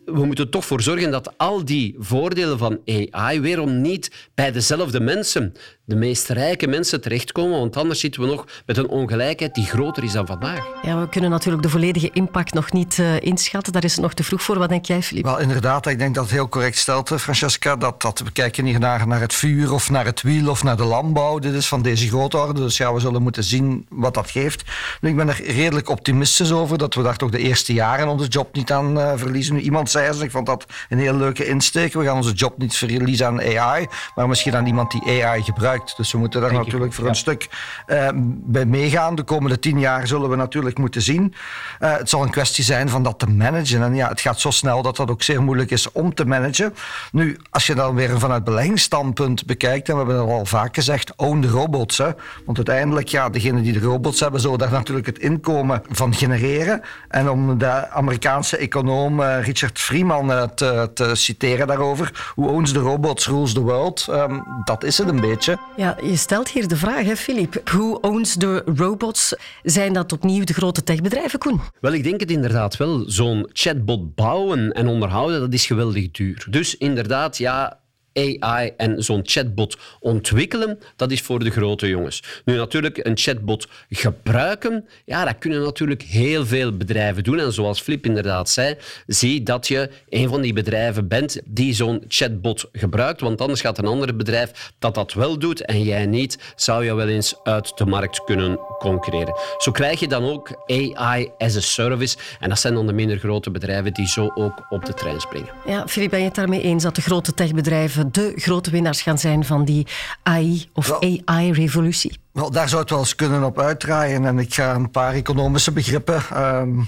we 0.06 0.26
moeten 0.26 0.46
er 0.46 0.52
toch 0.52 0.66
voor 0.66 0.82
zorgen 0.82 1.12
dat 1.12 1.38
al 1.38 1.66
die 1.66 1.96
voordelen 1.98 2.58
van 2.58 2.80
AI 3.12 3.40
weerom 3.40 3.82
niet 3.82 4.30
bij 4.36 4.52
dezelfde 4.52 5.00
mensen 5.00 5.54
de 5.86 5.96
meest 5.96 6.30
rijke 6.30 6.68
mensen 6.68 7.02
terechtkomen, 7.02 7.60
want 7.60 7.78
anders 7.78 8.00
zitten 8.00 8.22
we 8.22 8.28
nog 8.28 8.46
met 8.66 8.78
een 8.78 8.88
ongelijkheid 8.88 9.56
die 9.56 9.66
groter 9.66 10.04
is 10.04 10.12
dan 10.12 10.26
vandaag. 10.26 10.66
Ja, 10.82 11.00
we 11.00 11.10
kunnen 11.10 11.30
natuurlijk 11.30 11.64
de 11.64 11.70
volledige 11.70 12.10
impact 12.14 12.54
nog 12.54 12.72
niet 12.72 12.98
uh, 12.98 13.22
inschatten. 13.22 13.74
Daar 13.74 13.84
is 13.84 13.92
het 13.92 14.02
nog 14.02 14.14
te 14.14 14.24
vroeg 14.24 14.42
voor. 14.42 14.58
Wat 14.58 14.70
denk 14.70 14.86
jij, 14.86 15.02
Filip? 15.02 15.24
Wel, 15.24 15.40
inderdaad, 15.40 15.88
ik 15.88 16.00
denk 16.00 16.16
dat 16.16 16.24
het 16.24 16.34
heel 16.34 16.50
correct 16.50 16.78
stelt, 16.78 17.12
eh, 17.12 17.18
Francesca, 17.18 17.76
dat, 17.76 18.02
dat 18.02 18.20
we 18.20 18.32
kijken 18.32 18.64
niet 18.64 18.80
naar, 18.80 19.08
naar 19.08 19.22
het 19.22 19.34
vuur 19.34 19.74
of 19.74 19.90
naar 19.90 20.06
het 20.06 20.22
wiel 20.22 20.50
of 20.50 20.64
naar 20.64 20.78
de 20.78 20.84
landbouw. 20.84 21.40
Dit 21.40 21.54
is 21.54 21.68
van 21.68 21.82
deze 21.82 22.08
grootorde, 22.08 22.62
dus 22.62 22.78
ja, 22.78 22.94
we 22.94 23.00
zullen 23.00 23.22
moeten 23.22 23.44
zien 23.44 23.86
wat 23.90 24.14
dat 24.14 24.32
geeft. 24.32 24.64
Nu, 25.02 25.10
ik 25.10 25.16
ben 25.16 25.30
er 25.30 25.42
redelijk 25.46 25.90
optimistisch 25.90 26.52
over 26.52 26.78
dat 26.78 26.94
we 26.94 27.02
daar 27.02 27.18
toch 27.18 27.30
de 27.30 27.40
eerste 27.40 27.74
jaren 27.74 28.08
onze 28.08 28.28
job 28.28 28.56
niet 28.56 28.72
aan 28.72 28.98
uh, 28.98 29.12
verliezen. 29.16 29.56
Nu, 29.56 29.62
iemand 29.62 29.90
zei, 29.90 30.08
en 30.08 30.22
ik 30.22 30.32
vond 30.32 30.46
dat 30.46 30.66
een 30.90 31.00
heel 31.00 31.16
leuke 31.16 31.46
insteek, 31.46 31.94
we 31.94 32.04
gaan 32.04 32.16
onze 32.16 32.34
job 32.34 32.58
niet 32.58 32.76
verliezen 32.76 33.28
aan 33.28 33.58
AI, 33.58 33.88
maar 34.16 34.28
misschien 34.28 34.56
aan 34.56 34.66
iemand 34.66 34.92
die 34.92 35.24
AI 35.24 35.44
gebruikt. 35.44 35.73
Dus 35.82 36.12
we 36.12 36.18
moeten 36.18 36.42
daar 36.42 36.54
natuurlijk 36.54 36.94
voor 36.94 37.08
een 37.08 37.16
stuk 37.16 37.50
uh, 37.88 38.10
bij 38.26 38.66
meegaan. 38.66 39.16
De 39.16 39.24
komende 39.24 39.60
tien 39.60 39.80
jaar 39.80 40.08
zullen 40.08 40.30
we 40.30 40.36
natuurlijk 40.36 40.78
moeten 40.78 41.02
zien. 41.02 41.34
Uh, 41.80 41.98
het 41.98 42.10
zal 42.10 42.24
een 42.24 42.30
kwestie 42.30 42.64
zijn 42.64 42.90
van 42.90 43.04
dat 43.04 43.20
te 43.20 43.30
managen. 43.30 43.84
En 43.84 43.96
ja, 43.96 44.08
het 44.08 44.22
gaat 44.22 44.40
zo 44.40 44.52
snel 44.52 44.82
dat 44.82 44.96
dat 44.96 45.10
ook 45.10 45.24
zeer 45.24 45.42
moeilijk 45.44 45.72
is 45.72 45.92
om 45.92 46.14
te 46.14 46.26
managen. 46.26 46.74
Nu, 47.12 47.40
als 47.50 47.68
je 47.68 47.76
dan 47.76 47.96
weer 47.96 48.20
vanuit 48.20 48.44
beleggingsstandpunt 48.44 49.46
bekijkt, 49.46 49.90
en 49.90 49.94
we 49.94 50.00
hebben 50.00 50.20
het 50.20 50.30
al 50.30 50.46
vaak 50.46 50.76
gezegd, 50.76 51.16
own 51.16 51.40
de 51.40 51.48
robots. 51.48 51.98
Hè? 51.98 52.10
Want 52.46 52.58
uiteindelijk, 52.58 53.08
ja, 53.08 53.30
degenen 53.30 53.64
die 53.64 53.74
de 53.74 53.80
robots 53.80 54.20
hebben, 54.20 54.42
zullen 54.42 54.58
daar 54.58 54.72
natuurlijk 54.72 55.06
het 55.06 55.20
inkomen 55.20 55.82
van 55.90 56.14
genereren. 56.14 56.82
En 57.08 57.30
om 57.30 57.58
de 57.58 57.90
Amerikaanse 57.90 58.58
econoom 58.58 59.20
uh, 59.20 59.44
Richard 59.44 59.80
Freeman 59.80 60.52
te, 60.56 60.92
te, 60.94 61.16
citeren 61.16 61.68
daarover, 61.68 62.32
who 62.36 62.48
owns 62.48 62.72
the 62.72 62.80
robots 62.80 63.28
rules 63.28 63.54
the 63.54 63.62
world, 63.62 64.08
um, 64.10 64.44
dat 64.64 64.84
is 64.84 64.98
het 64.98 65.08
een 65.08 65.22
beetje. 65.22 65.58
Ja, 65.78 65.98
je 66.02 66.16
stelt 66.16 66.50
hier 66.50 66.68
de 66.68 66.76
vraag, 66.76 67.06
hè, 67.06 67.16
Filip. 67.16 67.62
Who 67.64 67.98
owns 68.02 68.38
the 68.38 68.62
robots? 68.76 69.36
Zijn 69.64 69.94
dat 69.94 70.12
opnieuw 70.12 70.44
de 70.44 70.54
grote 70.54 70.84
techbedrijven, 70.84 71.40
Koen? 71.40 71.62
Wel, 71.80 71.94
ik 71.94 72.04
denk 72.04 72.20
het 72.20 72.32
inderdaad 72.32 72.78
wel. 72.78 73.04
Zo'n 73.08 73.50
chatbot 73.54 74.16
bouwen 74.16 74.72
en 74.72 74.88
onderhouden, 74.88 75.40
dat 75.40 75.54
is 75.54 75.66
geweldig 75.66 76.12
duur. 76.12 76.46
Dus 76.50 76.78
inderdaad, 76.78 77.38
ja, 77.38 77.80
AI 78.14 78.72
en 78.78 79.04
zo'n 79.04 79.22
chatbot 79.24 79.78
ontwikkelen, 80.00 80.80
dat 80.96 81.12
is 81.12 81.22
voor 81.22 81.40
de 81.40 81.50
grote 81.50 81.88
jongens. 81.88 82.24
Nu 82.46 82.56
natuurlijk, 82.56 83.06
een 83.06 83.18
chatbot 83.18 83.68
gebruiken, 83.90 84.88
ja, 85.06 85.26
dat 85.26 85.38
kunnen 85.38 85.62
natuurlijk 85.62 86.02
heel 86.02 86.46
veel 86.46 86.78
bedrijven 86.78 87.24
doen. 87.24 87.40
En 87.40 87.54
zoals 87.54 87.82
Flip 87.82 88.06
inderdaad 88.06 88.50
zei, 88.50 88.76
zie 89.08 89.44
dat 89.44 89.68
je 89.68 89.90
een 90.10 90.30
van 90.30 90.42
die 90.42 90.54
bedrijven 90.54 91.08
bent 91.08 91.42
die 91.46 91.74
zo'n 91.74 92.04
chatbot 92.08 92.70
gebruikt, 92.72 93.22
want 93.22 93.42
anders 93.42 93.62
gaat 93.62 93.78
een 93.78 93.86
ander 93.86 94.16
bedrijf 94.16 94.72
dat 94.80 94.96
dat 94.96 95.14
wel 95.14 95.40
doet 95.40 95.66
en 95.66 95.84
jij 95.84 96.06
niet, 96.06 96.54
zou 96.56 96.86
je 96.86 96.94
wel 96.94 97.08
eens 97.08 97.36
uit 97.44 97.78
de 97.78 97.86
markt 97.86 98.24
kunnen 98.24 98.60
concurreren. 98.80 99.36
Zo 99.58 99.72
krijg 99.72 100.00
je 100.00 100.08
dan 100.08 100.24
ook 100.24 100.64
AI 100.66 101.32
as 101.38 101.56
a 101.56 101.60
service 101.60 102.18
en 102.40 102.50
dat 102.50 102.60
zijn 102.60 102.74
dan 102.74 102.88
de 102.88 102.94
minder 102.94 103.18
grote 103.18 103.52
bedrijven 103.52 103.94
die 103.94 104.08
zo 104.08 104.32
ook 104.36 104.66
op 104.70 104.86
de 104.86 104.94
trein 104.94 105.22
springen. 105.22 105.50
Ja, 105.66 105.88
Filip, 105.88 106.10
ben 106.10 106.20
je 106.20 106.26
het 106.26 106.36
daarmee 106.36 106.62
eens 106.62 106.84
dat 106.84 106.96
de 106.96 107.02
grote 107.02 107.34
techbedrijven 107.34 108.03
de 108.12 108.34
grote 108.36 108.72
winnaars 108.72 109.02
gaan 109.02 109.18
zijn 109.18 109.46
van 109.46 109.66
die 109.66 109.88
AI 110.24 110.70
of 110.74 111.00
AI-revolutie? 111.26 112.18
Wel, 112.32 112.52
daar 112.52 112.70
zou 112.70 112.82
het 112.82 112.90
wel 112.90 113.00
eens 113.00 113.16
kunnen 113.16 113.44
op 113.44 113.60
uitdraaien. 113.60 114.26
En 114.26 114.40
ik 114.40 114.54
ga 114.54 114.76
een 114.76 114.92
paar 114.92 115.14
economische 115.14 115.72
begrippen 115.72 116.22
um, 116.38 116.88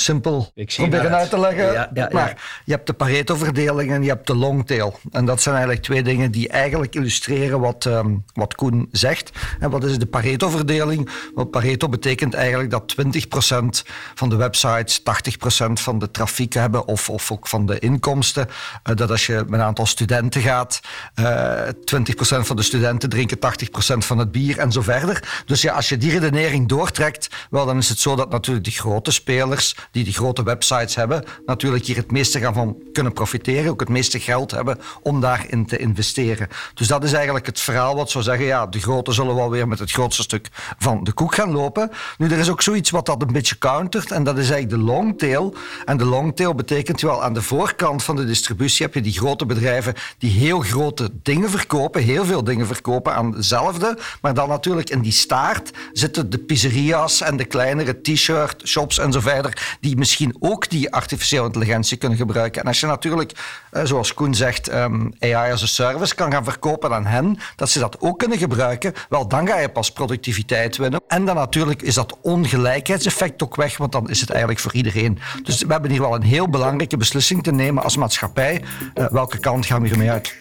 simpel 0.00 0.52
proberen 0.76 1.14
uit 1.14 1.30
te 1.30 1.40
leggen. 1.40 1.64
Ja, 1.64 1.72
ja, 1.72 1.90
ja. 1.94 2.08
Maar 2.12 2.60
je 2.64 2.72
hebt 2.72 2.86
de 2.86 2.92
Pareto-verdeling 2.92 3.92
en 3.92 4.02
je 4.02 4.08
hebt 4.08 4.26
de 4.26 4.34
longtail. 4.34 4.98
En 5.10 5.24
dat 5.24 5.42
zijn 5.42 5.54
eigenlijk 5.54 5.84
twee 5.84 6.02
dingen 6.02 6.30
die 6.30 6.48
eigenlijk 6.48 6.94
illustreren 6.94 7.60
wat, 7.60 7.84
um, 7.84 8.24
wat 8.34 8.54
Koen 8.54 8.88
zegt. 8.92 9.30
En 9.60 9.70
wat 9.70 9.84
is 9.84 9.98
de 9.98 10.06
Pareto-verdeling? 10.06 11.10
Want 11.34 11.50
Pareto 11.50 11.88
betekent 11.88 12.34
eigenlijk 12.34 12.70
dat 12.70 12.88
20% 12.88 13.84
van 14.14 14.28
de 14.28 14.36
websites 14.36 15.00
80% 15.00 15.72
van 15.72 15.98
de 15.98 16.10
trafiek 16.10 16.54
hebben 16.54 16.86
of, 16.86 17.10
of 17.10 17.32
ook 17.32 17.48
van 17.48 17.66
de 17.66 17.78
inkomsten. 17.78 18.48
Uh, 18.90 18.96
dat 18.96 19.10
als 19.10 19.26
je 19.26 19.34
met 19.34 19.60
een 19.60 19.66
aantal 19.66 19.86
studenten 19.86 20.42
gaat, 20.42 20.80
uh, 21.20 21.68
eh, 21.68 21.74
20% 21.84 22.46
van 22.46 22.56
de 22.56 22.62
studenten 22.62 23.08
drinken 23.08 23.38
80% 23.38 24.04
van 24.04 24.18
het 24.18 24.32
bier 24.32 24.58
en 24.58 24.72
zo 24.72 24.82
verder. 24.82 25.42
Dus 25.46 25.62
ja, 25.62 25.74
als 25.74 25.88
je 25.88 25.96
die 25.96 26.10
redenering 26.10 26.68
doortrekt, 26.68 27.28
wel, 27.50 27.66
dan 27.66 27.78
is 27.78 27.88
het 27.88 27.98
zo 27.98 28.16
dat 28.16 28.30
natuurlijk 28.30 28.66
de 28.66 28.70
grote 28.70 29.10
spelers 29.10 29.76
die 29.90 30.04
die 30.04 30.12
grote 30.12 30.42
websites 30.42 30.94
hebben, 30.94 31.24
natuurlijk 31.46 31.84
hier 31.84 31.96
het 31.96 32.10
meeste 32.10 32.38
gaan 32.38 32.54
van 32.54 32.76
kunnen 32.92 33.12
profiteren, 33.12 33.70
ook 33.70 33.80
het 33.80 33.88
meeste 33.88 34.20
geld 34.20 34.50
hebben 34.50 34.78
om 35.02 35.20
daarin 35.20 35.66
te 35.66 35.78
investeren. 35.78 36.48
Dus 36.74 36.86
dat 36.86 37.04
is 37.04 37.12
eigenlijk 37.12 37.46
het 37.46 37.60
verhaal 37.60 37.94
wat 37.94 38.10
zou 38.10 38.24
zeggen, 38.24 38.46
ja, 38.46 38.66
de 38.66 38.80
grote 38.80 39.12
zullen 39.12 39.34
wel 39.34 39.50
weer 39.50 39.68
met 39.68 39.78
het 39.78 39.90
grootste 39.90 40.22
stuk 40.22 40.48
van 40.78 41.04
de 41.04 41.12
koek 41.12 41.34
gaan 41.34 41.52
lopen. 41.52 41.90
Nu, 42.18 42.28
er 42.28 42.38
is 42.38 42.50
ook 42.50 42.62
zoiets 42.62 42.90
wat 42.90 43.06
dat 43.06 43.22
een 43.22 43.32
beetje 43.32 43.58
countert 43.58 44.10
en 44.10 44.24
dat 44.24 44.38
is 44.38 44.50
eigenlijk 44.50 44.82
de 44.82 44.92
longtail. 44.92 45.54
En 45.84 45.96
de 45.96 46.04
longtail 46.04 46.54
betekent 46.54 47.00
wel 47.00 47.22
aan 47.22 47.34
de 47.34 47.42
voorkant 47.42 48.02
van 48.02 48.16
de 48.16 48.24
distributie 48.24 48.84
heb 48.84 48.94
je 48.94 49.00
die 49.00 49.12
grote 49.12 49.46
bedrijven 49.46 49.94
die 50.18 50.30
heel 50.30 50.60
grote 50.60 51.10
dingen 51.22 51.50
verkopen, 51.50 52.02
heel 52.02 52.24
veel 52.24 52.44
dingen 52.44 52.66
verkopen 52.66 53.14
aan 53.14 53.30
dezelfde, 53.30 53.98
maar 54.20 54.34
dan 54.34 54.48
natuurlijk 54.48 54.90
in 54.90 55.00
die 55.00 55.12
staart 55.12 55.70
zitten 55.92 56.30
de 56.30 56.38
pizzeria's 56.38 57.20
en 57.20 57.36
de 57.36 57.44
kleinere 57.44 58.00
t-shirt 58.00 58.62
shops 58.64 58.98
en 58.98 59.12
zo 59.12 59.20
verder 59.20 59.78
die 59.80 59.96
misschien 59.96 60.36
ook 60.38 60.68
die 60.68 60.92
artificiële 60.92 61.44
intelligentie 61.44 61.96
kunnen 61.96 62.18
gebruiken. 62.18 62.62
En 62.62 62.68
als 62.68 62.80
je 62.80 62.86
natuurlijk, 62.86 63.32
eh, 63.70 63.84
zoals 63.84 64.14
Koen 64.14 64.34
zegt, 64.34 64.72
um, 64.72 65.12
AI 65.20 65.52
as 65.52 65.62
a 65.62 65.66
service 65.66 66.14
kan 66.14 66.32
gaan 66.32 66.44
verkopen 66.44 66.94
aan 66.94 67.06
hen, 67.06 67.38
dat 67.56 67.70
ze 67.70 67.78
dat 67.78 68.00
ook 68.00 68.18
kunnen 68.18 68.38
gebruiken, 68.38 68.92
wel 69.08 69.28
dan 69.28 69.46
ga 69.46 69.58
je 69.58 69.68
pas 69.68 69.92
productiviteit 69.92 70.76
winnen. 70.76 71.00
En 71.08 71.24
dan 71.24 71.36
natuurlijk 71.36 71.82
is 71.82 71.94
dat 71.94 72.16
ongelijkheidseffect 72.22 73.42
ook 73.42 73.56
weg, 73.56 73.76
want 73.76 73.92
dan 73.92 74.10
is 74.10 74.20
het 74.20 74.30
eigenlijk 74.30 74.60
voor 74.60 74.74
iedereen. 74.74 75.18
Dus 75.42 75.62
we 75.62 75.72
hebben 75.72 75.90
hier 75.90 76.00
wel 76.00 76.14
een 76.14 76.22
heel 76.22 76.48
belangrijke 76.48 76.96
beslissing 76.96 77.42
te 77.42 77.52
nemen 77.52 77.82
als 77.82 77.96
maatschappij. 77.96 78.62
Uh, 78.94 79.06
welke 79.10 79.38
kant 79.38 79.66
gaan 79.66 79.82
we 79.82 79.88
hiermee 79.88 80.10
uit? 80.10 80.34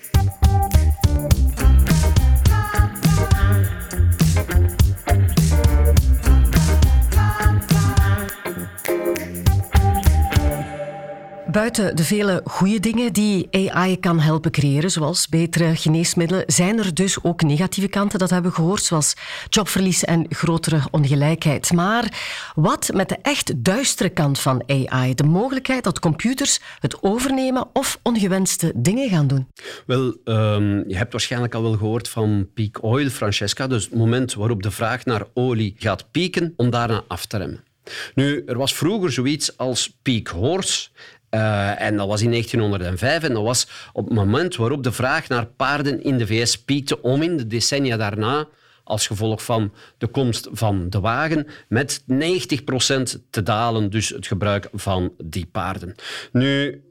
Buiten 11.51 11.95
de 11.95 12.03
vele 12.03 12.41
goede 12.45 12.79
dingen 12.79 13.13
die 13.13 13.47
AI 13.51 13.99
kan 13.99 14.19
helpen 14.19 14.51
creëren, 14.51 14.91
zoals 14.91 15.27
betere 15.27 15.75
geneesmiddelen, 15.75 16.43
zijn 16.47 16.79
er 16.79 16.93
dus 16.93 17.23
ook 17.23 17.41
negatieve 17.41 17.89
kanten, 17.89 18.19
dat 18.19 18.29
hebben 18.29 18.51
we 18.51 18.57
gehoord, 18.57 18.83
zoals 18.83 19.13
jobverlies 19.49 20.03
en 20.03 20.25
grotere 20.29 20.81
ongelijkheid. 20.91 21.73
Maar 21.73 22.13
wat 22.55 22.89
met 22.93 23.09
de 23.09 23.17
echt 23.21 23.63
duistere 23.63 24.09
kant 24.09 24.39
van 24.39 24.63
AI? 24.67 25.15
De 25.15 25.23
mogelijkheid 25.23 25.83
dat 25.83 25.99
computers 25.99 26.59
het 26.79 27.03
overnemen 27.03 27.67
of 27.73 27.99
ongewenste 28.03 28.71
dingen 28.75 29.09
gaan 29.09 29.27
doen? 29.27 29.47
Wel, 29.85 30.15
um, 30.25 30.89
je 30.89 30.97
hebt 30.97 31.11
waarschijnlijk 31.11 31.55
al 31.55 31.61
wel 31.61 31.77
gehoord 31.77 32.09
van 32.09 32.47
peak 32.53 32.83
oil, 32.83 33.09
Francesca. 33.09 33.67
Dus 33.67 33.83
het 33.83 33.95
moment 33.95 34.33
waarop 34.33 34.63
de 34.63 34.71
vraag 34.71 35.05
naar 35.05 35.25
olie 35.33 35.75
gaat 35.77 36.11
pieken, 36.11 36.53
om 36.55 36.69
daarna 36.69 37.03
af 37.07 37.25
te 37.25 37.37
remmen. 37.37 37.63
Nu, 38.15 38.43
er 38.45 38.57
was 38.57 38.73
vroeger 38.73 39.11
zoiets 39.11 39.57
als 39.57 39.97
peak 40.01 40.27
horse. 40.27 40.89
Uh, 41.31 41.81
en 41.81 41.97
dat 41.97 42.07
was 42.07 42.21
in 42.21 42.31
1905 42.31 43.23
en 43.23 43.33
dat 43.33 43.43
was 43.43 43.67
op 43.93 44.05
het 44.05 44.13
moment 44.13 44.55
waarop 44.55 44.83
de 44.83 44.91
vraag 44.91 45.27
naar 45.27 45.45
paarden 45.45 46.03
in 46.03 46.17
de 46.17 46.27
VS 46.27 46.63
piekte 46.63 47.01
om 47.01 47.21
in 47.21 47.37
de 47.37 47.47
decennia 47.47 47.97
daarna 47.97 48.47
als 48.83 49.07
gevolg 49.07 49.43
van 49.43 49.73
de 49.97 50.07
komst 50.07 50.47
van 50.51 50.89
de 50.89 50.99
wagen, 50.99 51.47
met 51.67 52.01
90% 52.01 52.05
te 53.29 53.43
dalen, 53.43 53.89
dus 53.89 54.09
het 54.09 54.27
gebruik 54.27 54.69
van 54.73 55.13
die 55.23 55.45
paarden. 55.45 55.95
Nu, 56.31 56.81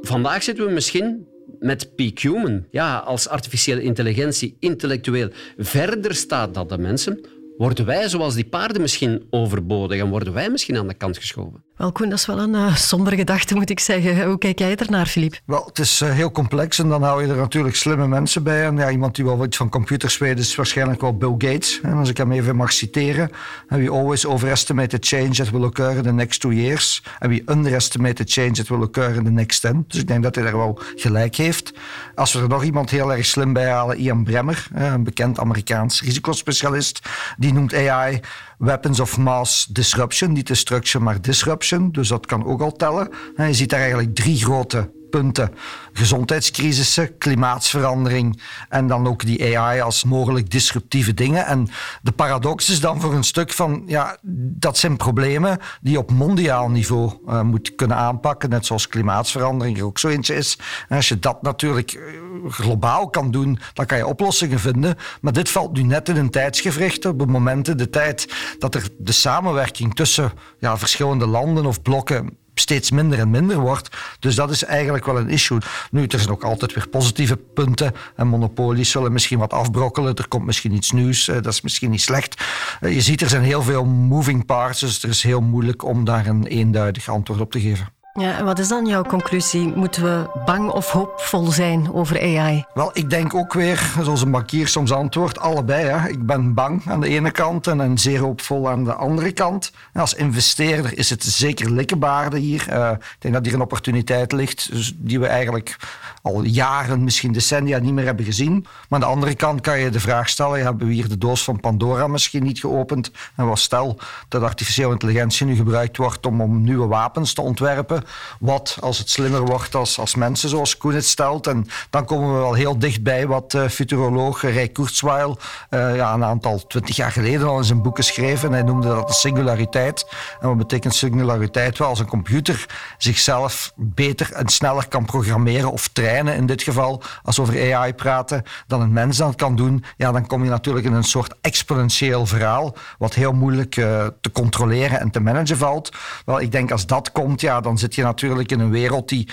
vandaag 0.00 0.42
zitten 0.42 0.66
we 0.66 0.72
misschien 0.72 1.26
met 1.58 1.94
peak 1.94 2.18
human. 2.18 2.66
Ja, 2.70 2.96
als 2.96 3.28
artificiële 3.28 3.82
intelligentie 3.82 4.56
intellectueel 4.58 5.28
verder 5.56 6.14
staat 6.14 6.54
dan 6.54 6.68
de 6.68 6.78
mensen, 6.78 7.20
worden 7.56 7.86
wij, 7.86 8.08
zoals 8.08 8.34
die 8.34 8.48
paarden, 8.48 8.80
misschien 8.80 9.26
overbodig 9.30 10.00
en 10.00 10.08
worden 10.08 10.32
wij 10.32 10.50
misschien 10.50 10.76
aan 10.76 10.88
de 10.88 10.94
kant 10.94 11.18
geschoven? 11.18 11.64
Wel, 11.76 11.92
Koen, 11.92 12.08
dat 12.08 12.18
is 12.18 12.26
wel 12.26 12.38
een 12.38 12.54
uh, 12.54 12.76
sombere 12.76 13.16
gedachte, 13.16 13.54
moet 13.54 13.70
ik 13.70 13.80
zeggen. 13.80 14.26
Hoe 14.26 14.38
kijk 14.38 14.58
jij 14.58 14.76
ernaar, 14.76 15.06
Filip? 15.06 15.40
Wel, 15.44 15.64
het 15.64 15.78
is 15.78 16.00
uh, 16.02 16.10
heel 16.10 16.30
complex 16.30 16.78
en 16.78 16.88
dan 16.88 17.02
hou 17.02 17.22
je 17.22 17.32
er 17.32 17.36
natuurlijk 17.36 17.76
slimme 17.76 18.08
mensen 18.08 18.42
bij. 18.42 18.64
En 18.64 18.76
ja, 18.76 18.90
iemand 18.90 19.14
die 19.14 19.24
wel 19.24 19.44
iets 19.44 19.56
van 19.56 19.68
computers 19.68 20.18
weet, 20.18 20.38
is 20.38 20.54
waarschijnlijk 20.54 21.00
wel 21.00 21.16
Bill 21.16 21.34
Gates. 21.38 21.80
En 21.82 21.92
als 21.92 22.08
ik 22.08 22.16
hem 22.16 22.32
even 22.32 22.56
mag 22.56 22.72
citeren. 22.72 23.30
We 23.68 23.90
always 23.90 24.26
overestimate 24.26 24.98
the 24.98 25.16
change 25.16 25.30
that 25.30 25.50
will 25.50 25.62
occur 25.62 25.96
in 25.96 26.02
the 26.02 26.12
next 26.12 26.40
two 26.40 26.52
years. 26.52 27.02
And 27.18 27.32
we 27.32 27.52
underestimate 27.52 28.24
the 28.24 28.40
change 28.40 28.52
that 28.52 28.68
will 28.68 28.82
occur 28.82 29.14
in 29.14 29.24
the 29.24 29.30
next 29.30 29.60
ten. 29.60 29.84
Dus 29.88 30.00
ik 30.00 30.06
denk 30.06 30.22
dat 30.22 30.34
hij 30.34 30.44
daar 30.44 30.56
wel 30.56 30.78
gelijk 30.96 31.36
heeft. 31.36 31.72
Als 32.14 32.32
we 32.32 32.40
er 32.40 32.48
nog 32.48 32.64
iemand 32.64 32.90
heel 32.90 33.12
erg 33.12 33.26
slim 33.26 33.52
bij 33.52 33.68
halen, 33.68 33.96
Ian 33.96 34.24
Bremmer, 34.24 34.66
een 34.72 35.04
bekend 35.04 35.38
Amerikaans 35.38 36.02
risicospecialist, 36.02 37.08
die 37.36 37.52
noemt 37.52 37.74
AI 37.74 38.20
weapons 38.58 39.00
of 39.00 39.18
mass 39.18 39.66
disruption. 39.66 40.32
Niet 40.32 40.46
destruction, 40.46 41.02
maar 41.02 41.20
disruption. 41.20 41.63
Dus 41.92 42.08
dat 42.08 42.26
kan 42.26 42.44
ook 42.44 42.60
al 42.60 42.72
tellen. 42.72 43.08
En 43.34 43.46
je 43.46 43.54
ziet 43.54 43.70
daar 43.70 43.80
eigenlijk 43.80 44.14
drie 44.14 44.36
grote 44.36 44.90
punten. 45.14 45.54
Gezondheidscrisissen, 45.92 47.18
klimaatsverandering 47.18 48.40
en 48.68 48.86
dan 48.86 49.06
ook 49.06 49.24
die 49.24 49.58
AI 49.58 49.80
als 49.80 50.04
mogelijk 50.04 50.50
disruptieve 50.50 51.14
dingen. 51.14 51.46
En 51.46 51.68
de 52.02 52.12
paradox 52.12 52.70
is 52.70 52.80
dan 52.80 53.00
voor 53.00 53.14
een 53.14 53.24
stuk 53.24 53.52
van, 53.52 53.82
ja, 53.86 54.16
dat 54.58 54.78
zijn 54.78 54.96
problemen 54.96 55.58
die 55.80 55.92
je 55.92 55.98
op 55.98 56.10
mondiaal 56.10 56.68
niveau 56.68 57.12
uh, 57.26 57.40
moet 57.40 57.74
kunnen 57.74 57.96
aanpakken, 57.96 58.50
net 58.50 58.66
zoals 58.66 58.88
klimaatsverandering 58.88 59.78
er 59.78 59.84
ook 59.84 59.98
zo 59.98 60.08
eentje 60.08 60.34
is. 60.34 60.58
En 60.88 60.96
als 60.96 61.08
je 61.08 61.18
dat 61.18 61.42
natuurlijk 61.42 61.92
eh, 61.92 62.02
globaal 62.48 63.10
kan 63.10 63.30
doen, 63.30 63.58
dan 63.72 63.86
kan 63.86 63.98
je 63.98 64.06
oplossingen 64.06 64.60
vinden. 64.60 64.96
Maar 65.20 65.32
dit 65.32 65.50
valt 65.50 65.72
nu 65.72 65.82
net 65.82 66.08
in 66.08 66.16
een 66.16 66.30
tijdsgevricht, 66.30 67.06
op 67.06 67.26
momenten 67.26 67.76
de 67.76 67.90
tijd 67.90 68.34
dat 68.58 68.74
er 68.74 68.88
de 68.98 69.12
samenwerking 69.12 69.94
tussen 69.94 70.32
ja, 70.58 70.78
verschillende 70.78 71.26
landen 71.26 71.66
of 71.66 71.82
blokken 71.82 72.42
steeds 72.54 72.90
minder 72.90 73.18
en 73.18 73.30
minder 73.30 73.58
wordt. 73.58 73.88
Dus 74.18 74.34
dat 74.34 74.50
is 74.50 74.64
eigenlijk 74.64 75.06
wel 75.06 75.18
een 75.18 75.28
issue. 75.28 75.58
Nu, 75.90 76.06
er 76.06 76.18
zijn 76.18 76.30
ook 76.30 76.44
altijd 76.44 76.74
weer 76.74 76.88
positieve 76.88 77.36
punten. 77.36 77.92
En 78.16 78.26
monopolies 78.26 78.90
zullen 78.90 79.12
misschien 79.12 79.38
wat 79.38 79.52
afbrokkelen. 79.52 80.14
Er 80.14 80.28
komt 80.28 80.46
misschien 80.46 80.74
iets 80.74 80.90
nieuws. 80.90 81.28
Eh, 81.28 81.34
dat 81.34 81.52
is 81.52 81.60
misschien 81.60 81.90
niet 81.90 82.02
slecht. 82.02 82.44
Eh, 82.80 82.94
je 82.94 83.00
ziet, 83.00 83.20
er 83.20 83.28
zijn 83.28 83.42
heel 83.42 83.62
veel 83.62 83.84
moving 83.84 84.46
parts. 84.46 84.80
Dus 84.80 85.02
het 85.02 85.10
is 85.10 85.22
heel 85.22 85.40
moeilijk 85.40 85.84
om 85.84 86.04
daar 86.04 86.26
een 86.26 86.46
eenduidig 86.46 87.08
antwoord 87.08 87.40
op 87.40 87.50
te 87.50 87.60
geven. 87.60 87.93
Ja, 88.20 88.38
en 88.38 88.44
wat 88.44 88.58
is 88.58 88.68
dan 88.68 88.86
jouw 88.86 89.02
conclusie? 89.02 89.72
Moeten 89.76 90.02
we 90.02 90.42
bang 90.44 90.70
of 90.70 90.90
hoopvol 90.90 91.50
zijn 91.50 91.92
over 91.92 92.20
AI? 92.20 92.64
Wel, 92.74 92.90
ik 92.92 93.10
denk 93.10 93.34
ook 93.34 93.52
weer, 93.52 93.92
zoals 94.02 94.22
een 94.22 94.30
bankier 94.30 94.68
soms 94.68 94.92
antwoordt, 94.92 95.40
allebei. 95.40 95.86
Hè. 95.86 96.08
Ik 96.08 96.26
ben 96.26 96.54
bang 96.54 96.82
aan 96.86 97.00
de 97.00 97.08
ene 97.08 97.30
kant 97.30 97.66
en 97.66 97.98
zeer 97.98 98.20
hoopvol 98.20 98.68
aan 98.68 98.84
de 98.84 98.94
andere 98.94 99.32
kant. 99.32 99.72
En 99.92 100.00
als 100.00 100.14
investeerder 100.14 100.98
is 100.98 101.10
het 101.10 101.24
zeker 101.24 101.70
likkenbaarde 101.70 102.38
hier. 102.38 102.66
Uh, 102.70 102.90
ik 102.90 103.16
denk 103.18 103.34
dat 103.34 103.44
hier 103.44 103.54
een 103.54 103.60
opportuniteit 103.60 104.32
ligt 104.32 104.72
dus 104.72 104.92
die 104.96 105.20
we 105.20 105.26
eigenlijk 105.26 105.76
al 106.24 106.42
jaren, 106.42 107.04
misschien 107.04 107.32
decennia 107.32 107.78
niet 107.78 107.92
meer 107.92 108.04
hebben 108.04 108.24
gezien. 108.24 108.52
Maar 108.62 108.86
aan 108.88 109.00
de 109.00 109.06
andere 109.06 109.34
kant 109.34 109.60
kan 109.60 109.78
je 109.78 109.90
de 109.90 110.00
vraag 110.00 110.28
stellen, 110.28 110.62
hebben 110.62 110.86
we 110.86 110.92
hier 110.92 111.08
de 111.08 111.18
doos 111.18 111.44
van 111.44 111.60
Pandora 111.60 112.06
misschien 112.06 112.42
niet 112.42 112.58
geopend? 112.58 113.10
En 113.36 113.46
wat 113.46 113.58
stel 113.58 113.98
dat 114.28 114.42
artificiële 114.42 114.92
intelligentie 114.92 115.46
nu 115.46 115.56
gebruikt 115.56 115.96
wordt 115.96 116.26
om, 116.26 116.40
om 116.40 116.62
nieuwe 116.62 116.86
wapens 116.86 117.32
te 117.32 117.40
ontwerpen 117.40 118.04
wat 118.40 118.76
als 118.80 118.98
het 118.98 119.10
slimmer 119.10 119.44
wordt 119.44 119.74
als, 119.74 119.98
als 119.98 120.14
mensen, 120.14 120.48
zoals 120.48 120.76
Koen 120.76 120.94
het 120.94 121.04
stelt. 121.04 121.46
En 121.46 121.66
dan 121.90 122.04
komen 122.04 122.32
we 122.32 122.38
wel 122.38 122.54
heel 122.54 122.78
dichtbij 122.78 123.26
wat 123.26 123.54
uh, 123.54 123.68
futuroloog 123.68 124.42
Ray 124.42 124.68
Kurzweil 124.68 125.38
uh, 125.70 125.96
ja, 125.96 126.14
een 126.14 126.24
aantal 126.24 126.66
twintig 126.66 126.96
jaar 126.96 127.12
geleden 127.12 127.48
al 127.48 127.58
in 127.58 127.64
zijn 127.64 127.82
boeken 127.82 128.04
schreef. 128.04 128.44
En 128.44 128.52
hij 128.52 128.62
noemde 128.62 128.88
dat 128.88 129.08
de 129.08 129.14
singulariteit. 129.14 130.06
En 130.40 130.48
wat 130.48 130.58
betekent 130.58 130.94
singulariteit? 130.94 131.78
Wel 131.78 131.88
als 131.88 131.98
een 131.98 132.06
computer 132.06 132.66
zichzelf 132.98 133.72
beter 133.76 134.32
en 134.32 134.48
sneller 134.48 134.88
kan 134.88 135.04
programmeren 135.04 135.72
of 135.72 135.88
trainen 135.88 136.12
in 136.14 136.46
dit 136.46 136.62
geval, 136.62 137.02
als 137.22 137.36
we 137.36 137.42
over 137.42 137.74
AI 137.74 137.94
praten, 137.94 138.42
dan 138.66 138.80
een 138.80 138.92
mens 138.92 139.16
dat 139.16 139.34
kan 139.34 139.56
doen, 139.56 139.84
ja, 139.96 140.12
dan 140.12 140.26
kom 140.26 140.44
je 140.44 140.50
natuurlijk 140.50 140.86
in 140.86 140.92
een 140.92 141.04
soort 141.04 141.34
exponentieel 141.40 142.26
verhaal, 142.26 142.76
wat 142.98 143.14
heel 143.14 143.32
moeilijk 143.32 143.76
uh, 143.76 144.06
te 144.20 144.30
controleren 144.32 145.00
en 145.00 145.10
te 145.10 145.20
managen 145.20 145.56
valt. 145.56 145.92
Wel, 146.24 146.40
ik 146.40 146.52
denk 146.52 146.70
als 146.70 146.86
dat 146.86 147.12
komt, 147.12 147.40
ja, 147.40 147.60
dan 147.60 147.78
zit 147.78 147.94
je 147.94 148.02
natuurlijk 148.02 148.50
in 148.50 148.60
een 148.60 148.70
wereld 148.70 149.08
die 149.08 149.28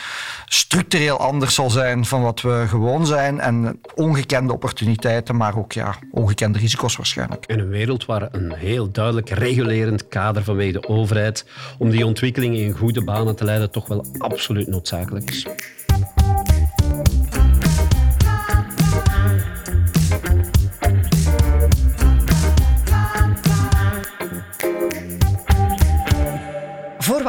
structureel 0.46 1.20
anders 1.20 1.56
zal 1.56 1.70
zijn 1.70 2.06
van 2.06 2.22
wat 2.22 2.42
we 2.42 2.66
gewoon 2.68 3.06
zijn. 3.06 3.40
En 3.40 3.80
ongekende 3.96 4.54
opportuniteiten, 4.54 5.36
maar 5.36 5.58
ook 5.58 5.72
ja, 5.72 5.96
ongekende 6.12 6.60
risico's 6.60 6.96
waarschijnlijk. 6.96 7.46
En 7.46 7.60
een 7.60 7.70
wereld 7.70 8.06
waar 8.06 8.28
een 8.32 8.54
heel 8.54 8.92
duidelijk 8.92 9.30
regulerend 9.30 10.08
kader 10.08 10.44
vanwege 10.44 10.72
de 10.72 10.88
overheid 10.88 11.46
om 11.78 11.90
die 11.90 12.06
ontwikkelingen 12.06 12.60
in 12.60 12.78
goede 12.78 13.04
banen 13.04 13.36
te 13.36 13.46
leiden 13.46 13.72
toch 13.72 13.88
wel 13.88 14.06
absoluut 14.18 14.68
noodzakelijk 14.68 15.30
is. 15.30 15.48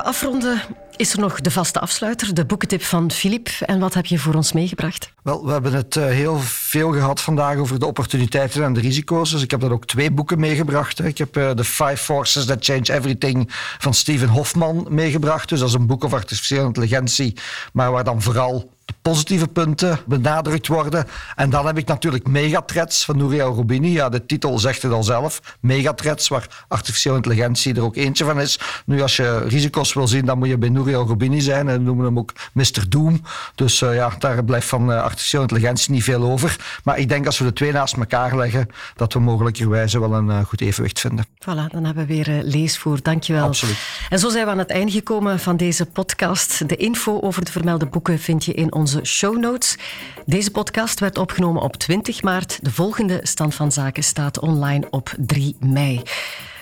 Afronden, 0.02 0.62
is 0.96 1.12
er 1.12 1.18
nog 1.18 1.40
de 1.40 1.50
vaste 1.50 1.80
afsluiter, 1.80 2.34
de 2.34 2.44
boekentip 2.44 2.82
van 2.82 3.10
Filip. 3.10 3.48
En 3.60 3.78
wat 3.78 3.94
heb 3.94 4.06
je 4.06 4.18
voor 4.18 4.34
ons 4.34 4.52
meegebracht? 4.52 5.12
Wel, 5.22 5.46
we 5.46 5.52
hebben 5.52 5.72
het 5.72 5.96
uh, 5.96 6.04
heel 6.04 6.38
veel 6.38 6.92
gehad 6.92 7.20
vandaag 7.20 7.56
over 7.56 7.78
de 7.78 7.86
opportuniteiten 7.86 8.64
en 8.64 8.72
de 8.72 8.80
risico's. 8.80 9.30
Dus 9.30 9.42
ik 9.42 9.50
heb 9.50 9.60
daar 9.60 9.70
ook 9.70 9.86
twee 9.86 10.10
boeken 10.10 10.40
meegebracht. 10.40 11.04
Ik 11.04 11.18
heb 11.18 11.36
uh, 11.36 11.50
The 11.50 11.64
Five 11.64 11.96
Forces 11.96 12.44
That 12.44 12.64
Change 12.64 12.92
Everything 12.92 13.44
van 13.78 13.94
Steven 13.94 14.28
Hofman 14.28 14.86
meegebracht. 14.90 15.48
Dus 15.48 15.58
dat 15.58 15.68
is 15.68 15.74
een 15.74 15.86
boek 15.86 16.04
over 16.04 16.18
artificiële 16.18 16.64
intelligentie, 16.64 17.36
maar 17.72 17.92
waar 17.92 18.04
dan 18.04 18.22
vooral 18.22 18.70
de 18.81 18.81
positieve 19.02 19.48
punten 19.48 19.98
benadrukt 20.06 20.66
worden. 20.68 21.06
En 21.36 21.50
dan 21.50 21.66
heb 21.66 21.78
ik 21.78 21.86
natuurlijk 21.86 22.28
Megathreads 22.28 23.04
van 23.04 23.16
Nouriel 23.16 23.54
Rubini. 23.54 23.92
Ja, 23.92 24.08
de 24.08 24.26
titel 24.26 24.58
zegt 24.58 24.82
het 24.82 24.92
al 24.92 25.02
zelf. 25.02 25.56
Megathreads, 25.60 26.28
waar 26.28 26.64
artificiële 26.68 27.16
intelligentie 27.16 27.74
er 27.74 27.82
ook 27.82 27.96
eentje 27.96 28.24
van 28.24 28.40
is. 28.40 28.58
Nu, 28.86 29.02
als 29.02 29.16
je 29.16 29.38
risico's 29.38 29.92
wil 29.92 30.08
zien, 30.08 30.24
dan 30.24 30.38
moet 30.38 30.48
je 30.48 30.58
bij 30.58 30.68
Nouriel 30.68 31.06
Rubini 31.06 31.40
zijn. 31.40 31.68
En 31.68 31.82
noemen 31.82 32.04
hem 32.04 32.18
ook 32.18 32.32
Mr. 32.52 32.84
Doom. 32.88 33.20
Dus 33.54 33.80
uh, 33.80 33.94
ja, 33.94 34.12
daar 34.18 34.44
blijft 34.44 34.68
van 34.68 34.90
uh, 34.90 35.02
artificiële 35.02 35.42
intelligentie 35.42 35.92
niet 35.92 36.04
veel 36.04 36.22
over. 36.22 36.56
Maar 36.84 36.98
ik 36.98 37.08
denk 37.08 37.26
als 37.26 37.38
we 37.38 37.44
de 37.44 37.52
twee 37.52 37.72
naast 37.72 37.96
elkaar 37.96 38.36
leggen, 38.36 38.68
dat 38.96 39.12
we 39.12 39.18
mogelijkerwijze 39.18 40.00
wel 40.00 40.14
een 40.14 40.26
uh, 40.26 40.40
goed 40.44 40.60
evenwicht 40.60 41.00
vinden. 41.00 41.24
Voilà, 41.24 41.70
dan 41.70 41.84
hebben 41.84 42.06
we 42.06 42.14
weer 42.14 42.42
leesvoer. 42.42 43.02
Dankjewel. 43.02 43.44
Absoluut. 43.46 43.78
En 44.10 44.18
zo 44.18 44.28
zijn 44.28 44.44
we 44.44 44.50
aan 44.50 44.58
het 44.58 44.70
einde 44.70 44.92
gekomen 44.92 45.38
van 45.40 45.56
deze 45.56 45.86
podcast. 45.86 46.68
De 46.68 46.76
info 46.76 47.20
over 47.20 47.44
de 47.44 47.52
vermelde 47.52 47.86
boeken 47.86 48.18
vind 48.18 48.44
je 48.44 48.52
in 48.52 48.72
onze 48.72 48.81
show 49.02 49.38
notes. 49.38 49.78
Deze 50.26 50.50
podcast 50.50 51.00
werd 51.00 51.18
opgenomen 51.18 51.62
op 51.62 51.76
20 51.76 52.22
maart. 52.22 52.58
De 52.62 52.70
volgende 52.70 53.20
stand 53.22 53.54
van 53.54 53.72
zaken 53.72 54.04
staat 54.04 54.40
online 54.40 54.86
op 54.90 55.14
3 55.18 55.56
mei. 55.60 56.02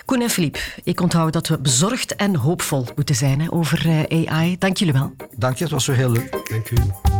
Koen 0.04 0.22
en 0.22 0.30
Filip, 0.30 0.58
ik 0.84 1.00
onthoud 1.00 1.32
dat 1.32 1.48
we 1.48 1.58
bezorgd 1.58 2.16
en 2.16 2.36
hoopvol 2.36 2.86
moeten 2.96 3.14
zijn 3.14 3.40
hè, 3.40 3.52
over 3.52 4.06
AI. 4.08 4.56
Dank 4.58 4.76
jullie 4.76 4.94
wel. 4.94 5.12
Dank 5.36 5.56
je, 5.56 5.64
het 5.64 5.72
was 5.72 5.84
zo 5.84 5.92
heel 5.92 6.10
leuk. 6.10 6.48
Dank 6.48 6.70
u. 6.70 7.19